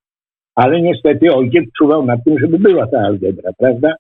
[0.55, 3.95] Ale niestety ojciec czuwał nad tym, żeby była ta algebra, prawda?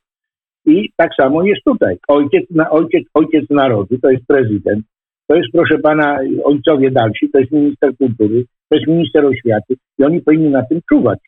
[0.67, 1.97] I tak samo jest tutaj.
[2.09, 4.87] Ojciec, ojciec, ojciec narodu to jest prezydent,
[5.27, 10.05] to jest, proszę pana, ojcowie dalsi, to jest minister kultury, to jest minister oświaty i
[10.05, 11.19] oni powinni na tym czuwać,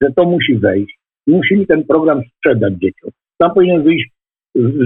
[0.00, 0.98] że to musi wejść.
[1.26, 3.10] Musimy ten program sprzedać dzieciom.
[3.38, 4.10] Tam powinien wyjść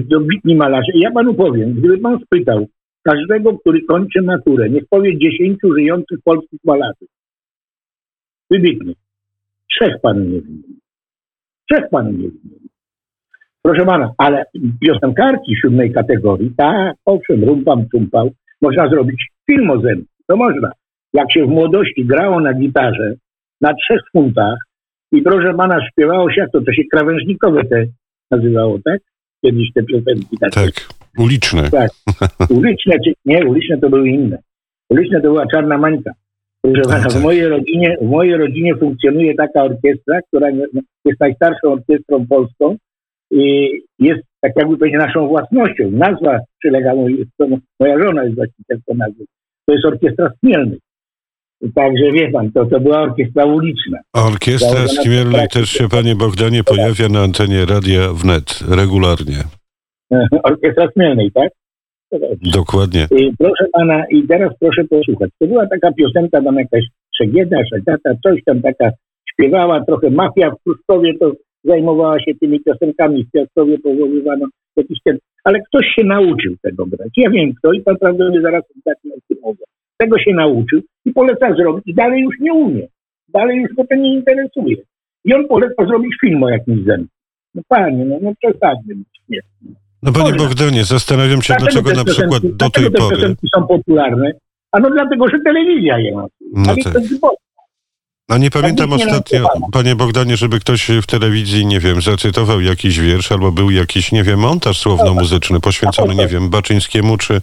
[0.08, 0.92] dobitni malarze.
[0.94, 2.66] I ja panu powiem, gdyby pan spytał
[3.02, 7.06] każdego, który kończy maturę, niech powie dziesięciu żyjących polskich malarzy.
[8.50, 8.96] Wybitnych.
[9.70, 10.78] Trzech panu nie wymieni.
[11.70, 12.67] Trzech panu nie wymieni.
[13.62, 14.44] Proszę pana, ale
[14.80, 18.30] piosenkarki siódmej kategorii, tak, owszem, rumpam, czumpał,
[18.62, 20.04] można zrobić film o zębie.
[20.26, 20.72] To można.
[21.12, 23.14] Jak się w młodości grało na gitarze
[23.60, 24.58] na trzech funtach
[25.12, 27.86] i proszę pana śpiewało się, jak to, to się krawężnikowe te
[28.30, 29.00] nazywało, tak?
[29.44, 30.60] Kiedyś te piosenki takie.
[30.60, 31.70] Tak, uliczne.
[31.70, 31.90] Tak,
[32.58, 34.38] uliczne, czy, nie, uliczne to były inne.
[34.90, 36.12] Uliczne to była Czarna Mańka.
[36.62, 37.22] Proszę pana, w tak.
[37.22, 40.48] mojej rodzinie, w mojej rodzinie funkcjonuje taka orkiestra, która
[41.04, 42.76] jest najstarszą orkiestrą polską
[43.98, 45.90] jest tak jakby powiedzieć naszą własnością.
[45.90, 46.92] Nazwa przylega,
[47.80, 49.24] moja żona jest właścicielką nazwy.
[49.66, 50.78] To jest Orkiestra Smielnych.
[51.74, 53.98] Także wie pan, to, to była orkiestra uliczna.
[54.12, 59.36] Orkiestra Założona Skmierlej przez też się, panie Bogdanie, pojawia na antenie Radia Wnet regularnie.
[60.50, 61.48] Orkiestra Smielnej, tak?
[62.10, 62.18] To.
[62.54, 63.04] Dokładnie.
[63.12, 65.30] Y, Proszę pana, i teraz proszę posłuchać.
[65.38, 66.84] To była taka piosenka, tam jakaś
[67.18, 68.90] Szegieda, Szegata, coś tam taka
[69.32, 71.32] śpiewała, trochę mafia w Pruszkowie to
[71.64, 77.08] zajmowała się tymi piosenkami, w Piastowie powoływano jakiś ten, ale ktoś się nauczył tego grać.
[77.16, 79.64] Ja wiem kto i pan prawdopodobnie zaraz zacznę o tym mówię.
[79.98, 82.86] Tego się nauczył i poleca zrobić i dalej już nie umie.
[83.28, 84.76] Dalej już go to nie interesuje.
[85.24, 87.18] I on poleca zrobić film o jakimś zemście.
[87.54, 88.94] No panie, no, no przesadnie.
[89.28, 89.40] Nie.
[90.02, 90.32] No panie.
[90.32, 93.16] Bogdanie, zastanawiam się, dlaczego te na przykład do tej dlaczego te pory...
[93.16, 94.32] piosenki są popularne?
[94.72, 96.26] A no dlatego, że telewizja je ma.
[96.52, 96.94] No tak.
[98.30, 103.32] A nie pamiętam ostatnio, panie Bogdanie, żeby ktoś w telewizji, nie wiem, zacytował jakiś wiersz
[103.32, 107.40] albo był jakiś, nie wiem, montaż słowno-muzyczny poświęcony, nie wiem, Baczyńskiemu czy,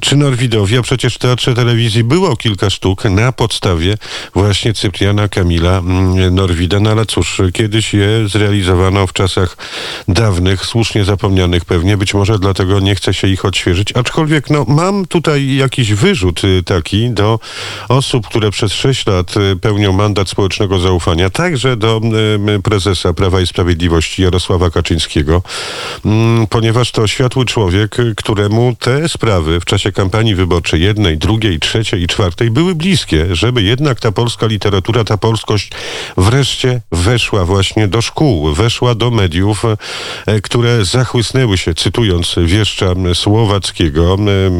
[0.00, 3.94] czy Norwidowi, a przecież w Teatrze Telewizji było kilka sztuk na podstawie
[4.34, 9.56] właśnie Cypriana Kamila mm, Norwida, no ale cóż, kiedyś je zrealizowano w czasach
[10.08, 15.06] dawnych, słusznie zapomnianych pewnie, być może dlatego nie chce się ich odświeżyć, aczkolwiek no mam
[15.06, 17.38] tutaj jakiś wyrzut y, taki do
[17.88, 22.00] osób, które przez sześć lat y, pełnią mandat społecznego zaufania, także do
[22.62, 25.42] prezesa Prawa i Sprawiedliwości Jarosława Kaczyńskiego,
[26.04, 32.02] mm, ponieważ to światły człowiek, któremu te sprawy w czasie kampanii wyborczej jednej, drugiej, trzeciej
[32.02, 35.70] i czwartej były bliskie, żeby jednak ta polska literatura, ta polskość
[36.16, 39.64] wreszcie weszła właśnie do szkół, weszła do mediów,
[40.26, 44.16] e, które zachłysnęły się, cytując wieszcza Słowackiego,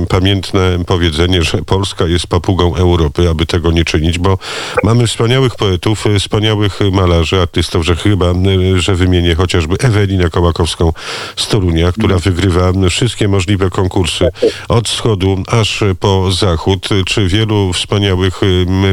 [0.08, 4.38] pamiętne powiedzenie, że Polska jest papugą Europy, aby tego nie czynić, bo
[4.84, 5.08] mamy
[5.40, 10.92] wspaniałych poetów, e, wspaniałych malarzy, artystów, że chyba, e, że wymienię chociażby Ewelinę Kołakowską
[11.36, 14.28] z Torunia, która wygrywa wszystkie możliwe konkursy
[14.68, 18.40] od wschodu aż po zachód, czy wielu wspaniałych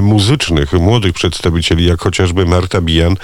[0.01, 3.15] muzycznych, młodych przedstawicieli, jak chociażby Marta Bijan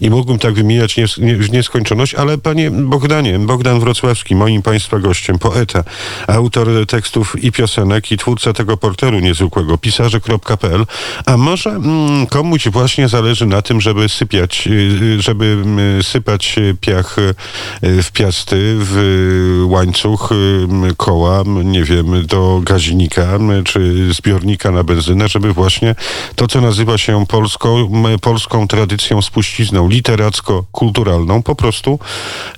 [0.00, 5.38] i mógłbym tak wymieniać nie, w nieskończoność, ale panie Bogdanie, Bogdan Wrocławski, moim państwa gościem,
[5.38, 5.84] poeta,
[6.26, 10.86] autor tekstów i piosenek i twórca tego portalu niezwykłego, pisarze.pl,
[11.26, 16.76] a może mm, komuś właśnie zależy na tym, żeby sypiać, y, żeby mm, sypać y,
[16.80, 24.70] piach y, w piasty, w łańcuch y, koła, nie wiem, do gaźnika y, czy zbiornika
[24.70, 25.94] na benzynę, żeby właśnie
[26.34, 31.98] to, co nazywa się polską, polską tradycją spuścizną literacko-kulturalną, po prostu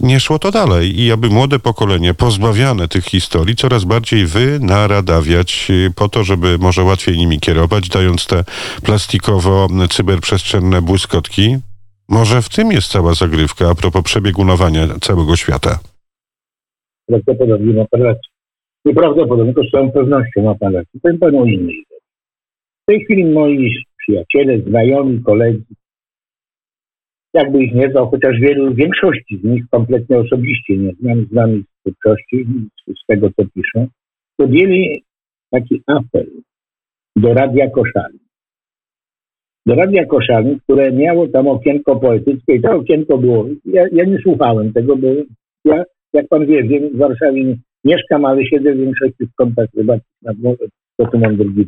[0.01, 1.01] nie szło to dalej.
[1.01, 6.83] I aby młode pokolenie pozbawiane tych historii coraz bardziej wynaradawiać y, po to, żeby może
[6.85, 8.45] łatwiej nimi kierować, dając te
[10.03, 11.57] plastikowo-cyberprzestrzenne błyskotki.
[12.09, 15.79] Może w tym jest cała zagrywka a propos przebiegunowania całego świata.
[17.07, 18.31] Prawdopodobnie ma pan rację.
[18.85, 21.01] Nieprawdopodobnie, to z całą pewnością ma pan rację.
[21.03, 21.83] Powiem panu rzeczy.
[22.83, 25.65] W tej chwili moi przyjaciele, znajomi, koledzy,
[27.35, 31.65] jakby ich nie znał, chociaż wielu, większości z nich kompletnie osobiście nie znam, znam ich
[31.65, 32.47] z twórczości,
[32.87, 33.89] z, tego co piszą,
[34.37, 35.03] podjęli
[35.51, 36.27] taki apel
[37.17, 38.22] do Radia Koszalin.
[39.67, 44.19] Do Radia Koszalin, które miało tam okienko poetyckie i to okienko było, ja, ja nie
[44.19, 45.07] słuchałem tego, bo
[45.65, 49.87] ja, jak pan wie, wiem, w Warszawie mieszkam, ale siedzę w większości w
[50.23, 51.67] nad morzem, to tu mam drugi.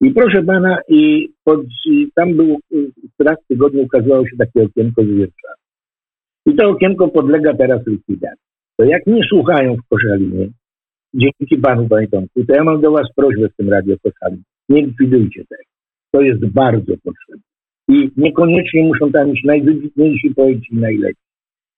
[0.00, 4.62] I proszę pana, i, pod, i tam był, y, raz w tygodniu ukazywało się takie
[4.62, 5.62] okienko z wierszami.
[6.46, 8.46] I to okienko podlega teraz likwidacji.
[8.76, 10.48] To jak nie słuchają w Koszalinie,
[11.14, 14.42] dzięki panu, panie Tomku, to ja mam do was prośbę w tym Radio Koszalin.
[14.68, 15.75] Nie likwidujcie tego.
[16.16, 17.42] To jest bardzo potrzebne.
[17.88, 21.22] I niekoniecznie muszą tam iść najwybitniejsi poeci i najlepsi.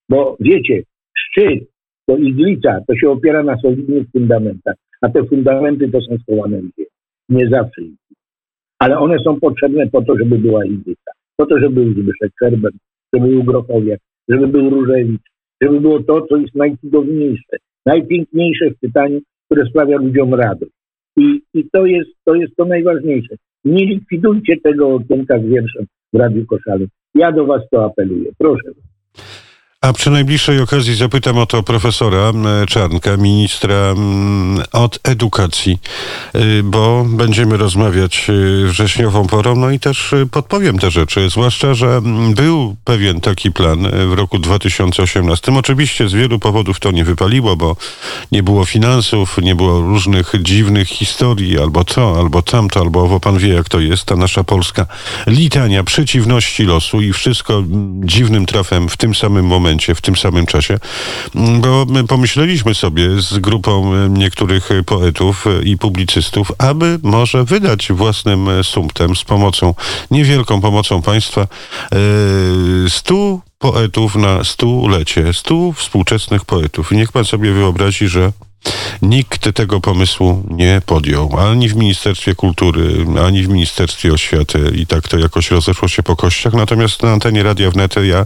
[0.09, 0.83] Bo wiecie,
[1.17, 1.69] szczyt,
[2.07, 6.89] to iglica, to się opiera na solidnych fundamentach, a te fundamenty to są schowane ziemi.
[7.29, 8.15] Nie zawsze iglica.
[8.79, 11.11] Ale one są potrzebne po to, żeby była iglica.
[11.37, 12.71] Po to, żeby był Zbyszek Szerber,
[13.13, 13.99] żeby był Grochowiak,
[14.29, 15.27] żeby był Różewicz,
[15.61, 20.71] żeby było to, co jest najcudowniejsze, najpiękniejsze w czytaniu, które sprawia ludziom radość.
[21.17, 23.35] I, i to, jest, to jest to najważniejsze.
[23.65, 26.87] Nie likwidujcie tego okienka z wierszem w Radiu Koszalin.
[27.15, 28.31] Ja do was to apeluję.
[28.37, 28.71] Proszę.
[29.81, 32.31] A przy najbliższej okazji zapytam o to profesora
[32.67, 33.93] Czarnka, ministra
[34.71, 35.79] od edukacji,
[36.35, 41.73] y, bo będziemy rozmawiać y, wrześniową porą, no i też y, podpowiem te rzeczy, zwłaszcza,
[41.73, 42.01] że
[42.35, 45.57] był pewien taki plan w roku 2018.
[45.57, 47.75] Oczywiście z wielu powodów to nie wypaliło, bo
[48.31, 53.37] nie było finansów, nie było różnych dziwnych historii, albo to, albo tamto, albo owo, pan
[53.37, 54.85] wie jak to jest, ta nasza polska
[55.27, 57.63] litania przeciwności losu i wszystko
[58.03, 60.79] dziwnym trafem w tym samym momencie momencie, w tym samym czasie,
[61.35, 67.91] mm, bo my pomyśleliśmy sobie z grupą e, niektórych poetów i publicystów, aby może wydać
[67.91, 69.75] własnym sumptem z pomocą,
[70.11, 71.47] niewielką pomocą państwa,
[72.87, 76.91] stu poetów na stulecie, stu współczesnych poetów.
[76.91, 78.31] Niech pan sobie wyobrazi, że
[79.01, 85.07] Nikt tego pomysłu nie podjął, ani w Ministerstwie Kultury, ani w Ministerstwie Oświaty i tak
[85.07, 86.53] to jakoś rozeszło się po kościach.
[86.53, 88.25] Natomiast na antenie Radia Wnet ja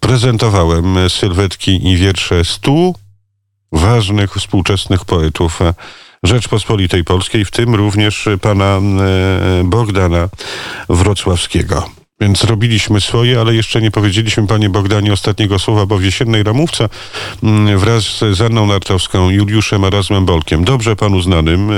[0.00, 2.94] prezentowałem sylwetki i wiersze stu
[3.72, 5.60] ważnych współczesnych poetów
[6.22, 8.80] Rzeczpospolitej Polskiej, w tym również pana e,
[9.64, 10.28] Bogdana
[10.88, 11.90] Wrocławskiego.
[12.20, 16.88] Więc robiliśmy swoje, ale jeszcze nie powiedzieliśmy, panie Bogdanie, ostatniego słowa, bo w jesiennej ramówce
[17.42, 21.68] mm, wraz z Anną Nartowską, Juliuszem Arazmem Bolkiem, dobrze panu znanym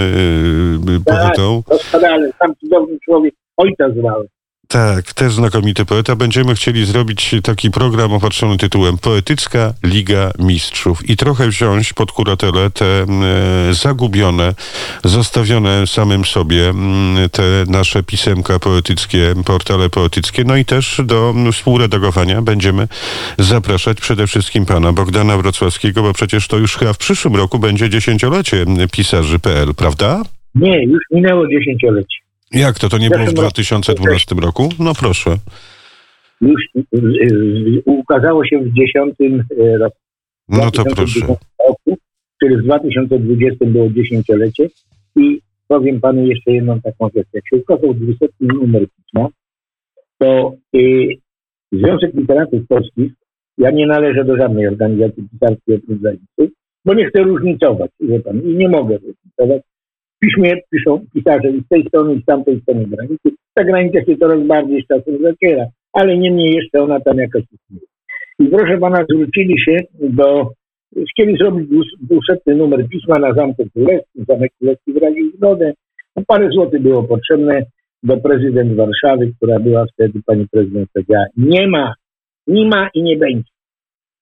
[0.87, 1.63] yy, poetą.
[1.69, 4.27] Tak, doskonale, sam cudowny człowiek, ojca znałem.
[4.69, 6.17] Tak, też znakomity poeta.
[6.17, 12.71] Będziemy chcieli zrobić taki program opatrzony tytułem Poetycka Liga Mistrzów i trochę wziąć pod kuratelę
[12.71, 13.07] te e,
[13.75, 14.55] zagubione,
[15.05, 16.73] zostawione samym sobie
[17.33, 20.45] te nasze pisemka poetyckie, portale poetyckie.
[20.45, 22.89] No i też do współredagowania będziemy
[23.39, 27.91] zapraszać przede wszystkim pana Bogdana Wrocławskiego, bo przecież to już chyba w przyszłym roku będzie
[27.91, 30.23] dziesięciolecie pisarzy.pl, prawda?
[30.55, 32.26] Nie, już minęło dziesięciolecie.
[32.53, 32.89] Jak to?
[32.89, 34.69] To nie było w 2012 roku?
[34.79, 35.37] No proszę.
[36.41, 39.97] Już y, y, ukazało się w 10 e, roku.
[40.49, 41.21] No to proszę.
[41.69, 41.99] Roku,
[42.37, 44.69] który w 2020 było dziesięciolecie
[45.17, 47.27] i powiem panu jeszcze jedną taką rzecz.
[47.33, 49.29] Jak się ukazał 200 numer pisma,
[50.19, 51.09] to y,
[51.73, 53.13] Związek Literatów Polskich,
[53.59, 56.51] ja nie należę do żadnej organizacji pisarskiej oprócz
[56.85, 59.63] bo nie chcę różnicować, wie pan, i nie mogę różnicować,
[60.21, 63.29] piśmie piszą pisarze z tej strony, i z tamtej strony granicy.
[63.55, 67.87] Ta granica się coraz bardziej z czasem zaciera, ale niemniej jeszcze ona tam jakoś istnieje.
[68.39, 70.51] I proszę pana, zwrócili się do,
[71.11, 71.69] chcieli zrobić
[72.01, 75.73] dwusetny numer pisma na Zamku Królewskim, Zamek Królewski wyraził zgodę.
[76.17, 77.63] No, parę złotych było potrzebne
[78.03, 81.95] do prezydent Warszawy, która była wtedy, pani prezydent powiedziała, nie ma,
[82.47, 83.51] nie ma i nie będzie.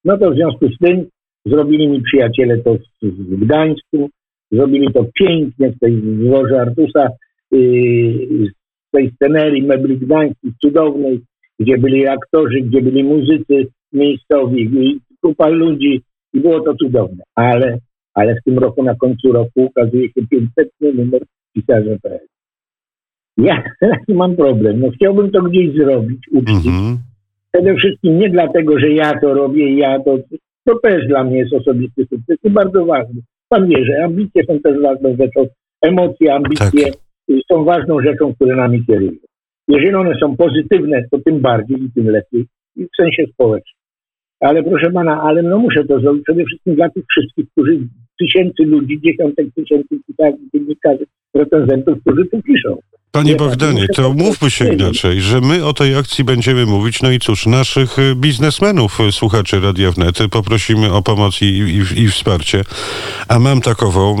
[0.05, 1.05] No to w związku z tym
[1.45, 4.09] zrobili mi przyjaciele to w Gdańsku,
[4.55, 7.09] Zrobili to pięknie w tej złoży Artusa,
[7.51, 8.47] yy,
[8.87, 11.21] z tej scenerii mebli gdańskich cudownej,
[11.59, 16.01] gdzie byli aktorzy, gdzie byli muzycy miejscowi i kupa ludzi
[16.33, 17.23] i było to cudowne.
[17.35, 17.77] Ale,
[18.13, 21.21] ale w tym roku, na końcu roku ukazuje się 500 numer
[21.53, 22.27] pisarza.pl.
[23.37, 24.79] Ja taki mam problem.
[24.79, 26.67] No chciałbym to gdzieś zrobić, uczcić.
[26.67, 26.97] Mm -hmm.
[27.53, 30.17] Przede wszystkim nie dlatego, że ja to robię i ja to...
[30.65, 33.21] To też dla mnie jest osobisty sukces i bardzo ważny.
[33.49, 35.47] Pan wie, że ambicje są też ważną rzeczą.
[35.81, 37.37] Emocje, ambicje tak.
[37.51, 39.11] są ważną rzeczą, które nami kierują.
[39.67, 42.45] Jeżeli one są pozytywne, to tym bardziej i tym lepiej,
[42.77, 43.84] w sensie społecznym.
[44.45, 46.23] Ale proszę pana, ale no muszę to zrobić.
[46.23, 47.79] Przede wszystkim dla tych wszystkich, którzy
[48.19, 49.95] tysięcy ludzi, dziesiątek tysięcy
[50.53, 52.77] dziennikarzy, recenzentów, którzy tu piszą.
[53.11, 57.19] Panie Bogdanie, to mówmy się inaczej, że my o tej akcji będziemy mówić, no i
[57.19, 62.61] cóż, naszych y, biznesmenów, y, słuchaczy Radia Wnet, poprosimy o pomoc i, i, i wsparcie,
[63.27, 64.17] a mam takową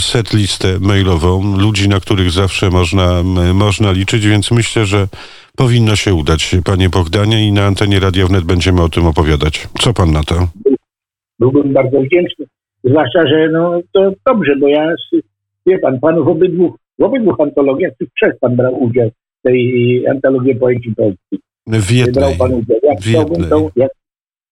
[0.00, 3.22] set listę mailową, ludzi, na których zawsze można,
[3.54, 5.08] można liczyć, więc myślę, że
[5.56, 9.68] powinno się udać, panie Bogdanie, i na antenie Radia Wnet będziemy o tym opowiadać.
[9.80, 10.34] Co pan na to?
[11.38, 12.46] Byłbym bardzo wdzięczny,
[12.84, 14.94] zwłaszcza, że no to dobrze, bo ja,
[15.66, 20.54] wie pan, panów obydwu w obydwu antologiach, czy trzech pan brał udział w tej antologii
[20.54, 21.38] poezji polskiej.
[21.66, 22.14] W jednej.
[22.14, 22.78] Brał pan udział.
[22.82, 23.50] Ja w chciałbym jednej.
[23.50, 23.86] Tą, ja,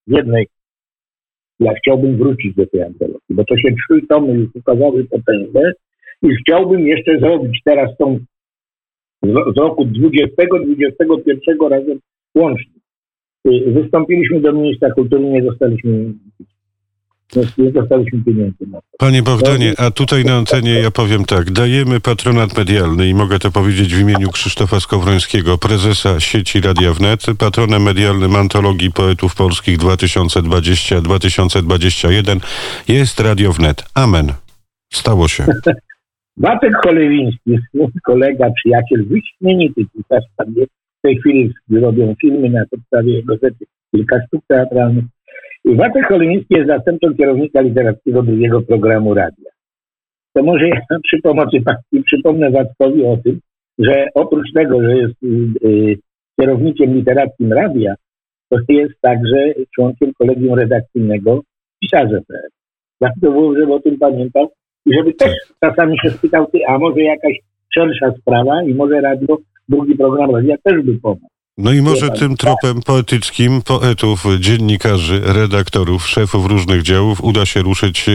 [0.06, 0.46] w jednej.
[1.60, 5.72] Ja chciałbym wrócić do tej antologii, bo to się trzy tomy już ukazały potężne
[6.22, 8.18] i chciałbym jeszcze zrobić teraz tą
[9.24, 11.98] z, roku 20-21 razem
[12.34, 12.74] łącznie.
[13.48, 16.14] Y, wystąpiliśmy do ministra kultury, nie dostaliśmy
[17.58, 18.56] nie dostaliśmy pieniędzy.
[18.98, 23.50] Panie Bogdanie, a tutaj na antenie ja powiem tak, dajemy patronat medialny i mogę to
[23.50, 32.40] powiedzieć w imieniu Krzysztofa Skowrońskiego, prezesa sieci Radia Wnet, patronem medialnym Antologii Poetów Polskich 2020-2021
[32.88, 33.84] jest Radio Wnet.
[33.94, 34.32] Amen.
[34.92, 35.46] Stało się.
[36.36, 37.58] Wacek Cholewiński,
[38.06, 40.24] kolega, przyjaciel, wyśmienity pisarz,
[40.98, 45.04] w tej chwili robią filmy na podstawie jego rzeczy, kilka sztuk teatralnych.
[45.64, 49.50] Wacek Choleński jest zastępcą kierownika literackiego drugiego programu radia.
[50.32, 53.40] To może ja przy pomocy pani przypomnę Wackowi o tym,
[53.78, 55.98] że oprócz tego, że jest y, y,
[56.40, 57.94] kierownikiem literackim radia,
[58.48, 61.42] to jest także członkiem kolegium redakcyjnego
[61.80, 62.48] pisarze.pl.
[63.00, 64.50] Bardzo było, żeby o tym pamiętał
[64.86, 67.38] żeby też czasami się spytał, ty, a może jakaś
[67.74, 69.36] szersza sprawa i może radio,
[69.68, 71.33] drugi program radia też by pomógł.
[71.58, 78.06] No i może tym tropem poetyckim poetów, dziennikarzy, redaktorów, szefów różnych działów uda się ruszyć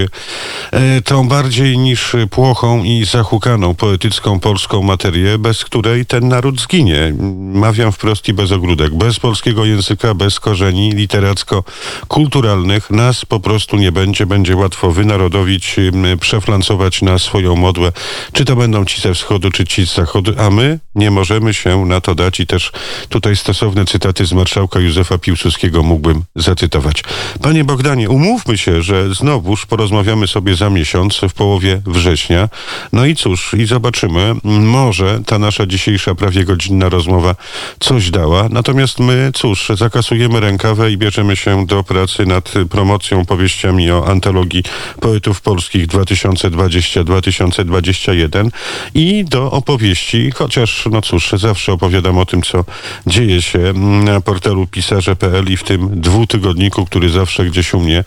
[0.71, 7.13] e, tą bardziej niż płochą i zahukaną poetycką polską materię, bez której ten naród zginie.
[7.39, 8.95] Mawiam wprost i bez ogródek.
[8.95, 14.25] Bez polskiego języka, bez korzeni literacko-kulturalnych nas po prostu nie będzie.
[14.25, 15.75] Będzie łatwo wynarodowić,
[16.19, 17.91] przeflancować na swoją modłę.
[18.33, 21.85] Czy to będą ci ze wschodu, czy ci z zachodu, a my nie możemy się
[21.85, 22.71] na to dać i też
[23.09, 27.03] tutaj stosowne cytaty z marszałka Józefa Piłsudskiego mógłbym zacytować.
[27.41, 32.49] Panie Bogdanie, umówmy się, że znowuż porozmawiamy sobie za miesiąc, w połowie września.
[32.93, 37.35] No i cóż, i zobaczymy, może ta nasza dzisiejsza prawie godzinna rozmowa
[37.79, 38.49] coś dała.
[38.49, 44.63] Natomiast my, cóż, zakasujemy rękawę i bierzemy się do pracy nad promocją powieściami o antologii
[45.01, 48.49] poetów polskich 2020-2021
[48.93, 52.65] i do opowieści, chociaż, no cóż, zawsze opowiadam o tym, co
[53.07, 53.73] dzieje się
[54.05, 58.03] na portalu pisarze.pl i w tym dwutygodniku, który zawsze gdzieś u mnie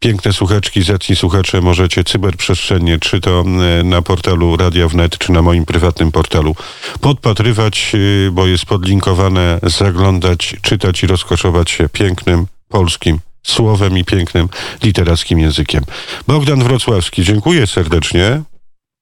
[0.00, 3.44] piękne słuchaczki, zacni słuchacze, możecie cyberprzestrzennie, czy to
[3.80, 6.54] e, na portalu Radia Wnet, czy na moim prywatnym portalu
[7.00, 14.48] podpatrywać, y, bo jest podlinkowane, zaglądać, czytać i rozkoszować się pięknym polskim słowem i pięknym
[14.84, 15.82] literackim językiem.
[16.28, 18.42] Bogdan Wrocławski, dziękuję serdecznie.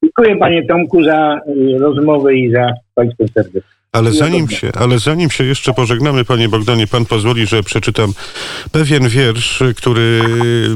[0.04, 3.73] Dziękuję panie Tomku za y, rozmowę i za państwo serdecznie.
[3.94, 8.12] Ale zanim, się, ale zanim się jeszcze pożegnamy, panie Bogdanie, pan pozwoli, że przeczytam
[8.72, 10.22] pewien wiersz, który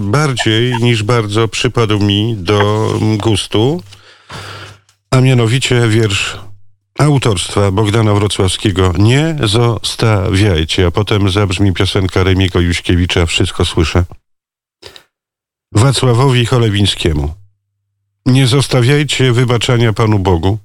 [0.01, 3.83] bardziej niż bardzo przypadł mi do gustu,
[5.11, 6.37] a mianowicie wiersz
[6.99, 8.93] autorstwa Bogdana Wrocławskiego.
[8.99, 14.05] Nie zostawiajcie, a potem zabrzmi piosenka Remiego Juśkiewicza Wszystko słyszę.
[15.73, 17.35] Wacławowi Cholewińskiemu.
[18.27, 20.59] Nie zostawiajcie wybaczania Panu Bogu,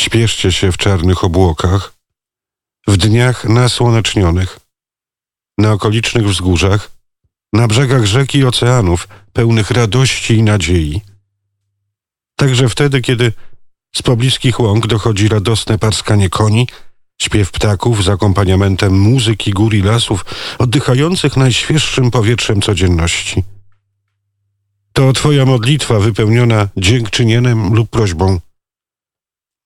[0.00, 1.94] Śpieszcie się w czarnych obłokach,
[2.86, 4.60] w dniach nasłonecznionych,
[5.58, 6.90] na okolicznych wzgórzach,
[7.52, 11.00] na brzegach rzek i oceanów, pełnych radości i nadziei.
[12.36, 13.32] Także wtedy, kiedy
[13.94, 16.68] z pobliskich łąk dochodzi radosne parskanie koni,
[17.22, 20.24] śpiew ptaków z akompaniamentem muzyki gór i lasów,
[20.58, 23.44] oddychających najświeższym powietrzem codzienności.
[24.92, 28.40] To Twoja modlitwa wypełniona dziękczynieniem lub prośbą.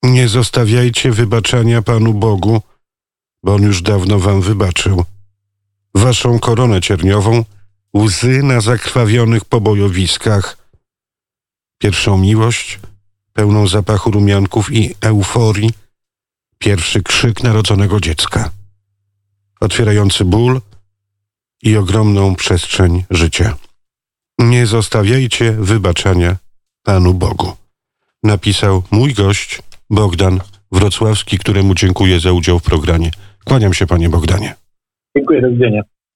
[0.02, 2.60] Nie zostawiajcie wybaczenia Panu Bogu,
[3.42, 5.04] bo On już dawno wam wybaczył.
[5.94, 7.44] Waszą koronę cierniową,
[7.96, 10.58] łzy na zakrwawionych pobojowiskach,
[11.78, 12.80] pierwszą miłość,
[13.32, 15.70] pełną zapachu rumianków i euforii,
[16.58, 18.50] pierwszy krzyk narodzonego dziecka,
[19.60, 20.60] otwierający ból
[21.62, 23.56] i ogromną przestrzeń życia.
[24.38, 26.36] Nie zostawiajcie wybaczenia
[26.82, 27.56] Panu Bogu.
[28.22, 29.62] Napisał mój gość
[29.92, 30.38] Bogdan
[30.72, 33.10] Wrocławski, któremu dziękuję za udział w programie.
[33.44, 34.54] Kłaniam się, panie Bogdanie.
[35.16, 35.82] Dziękuję, do widzenia.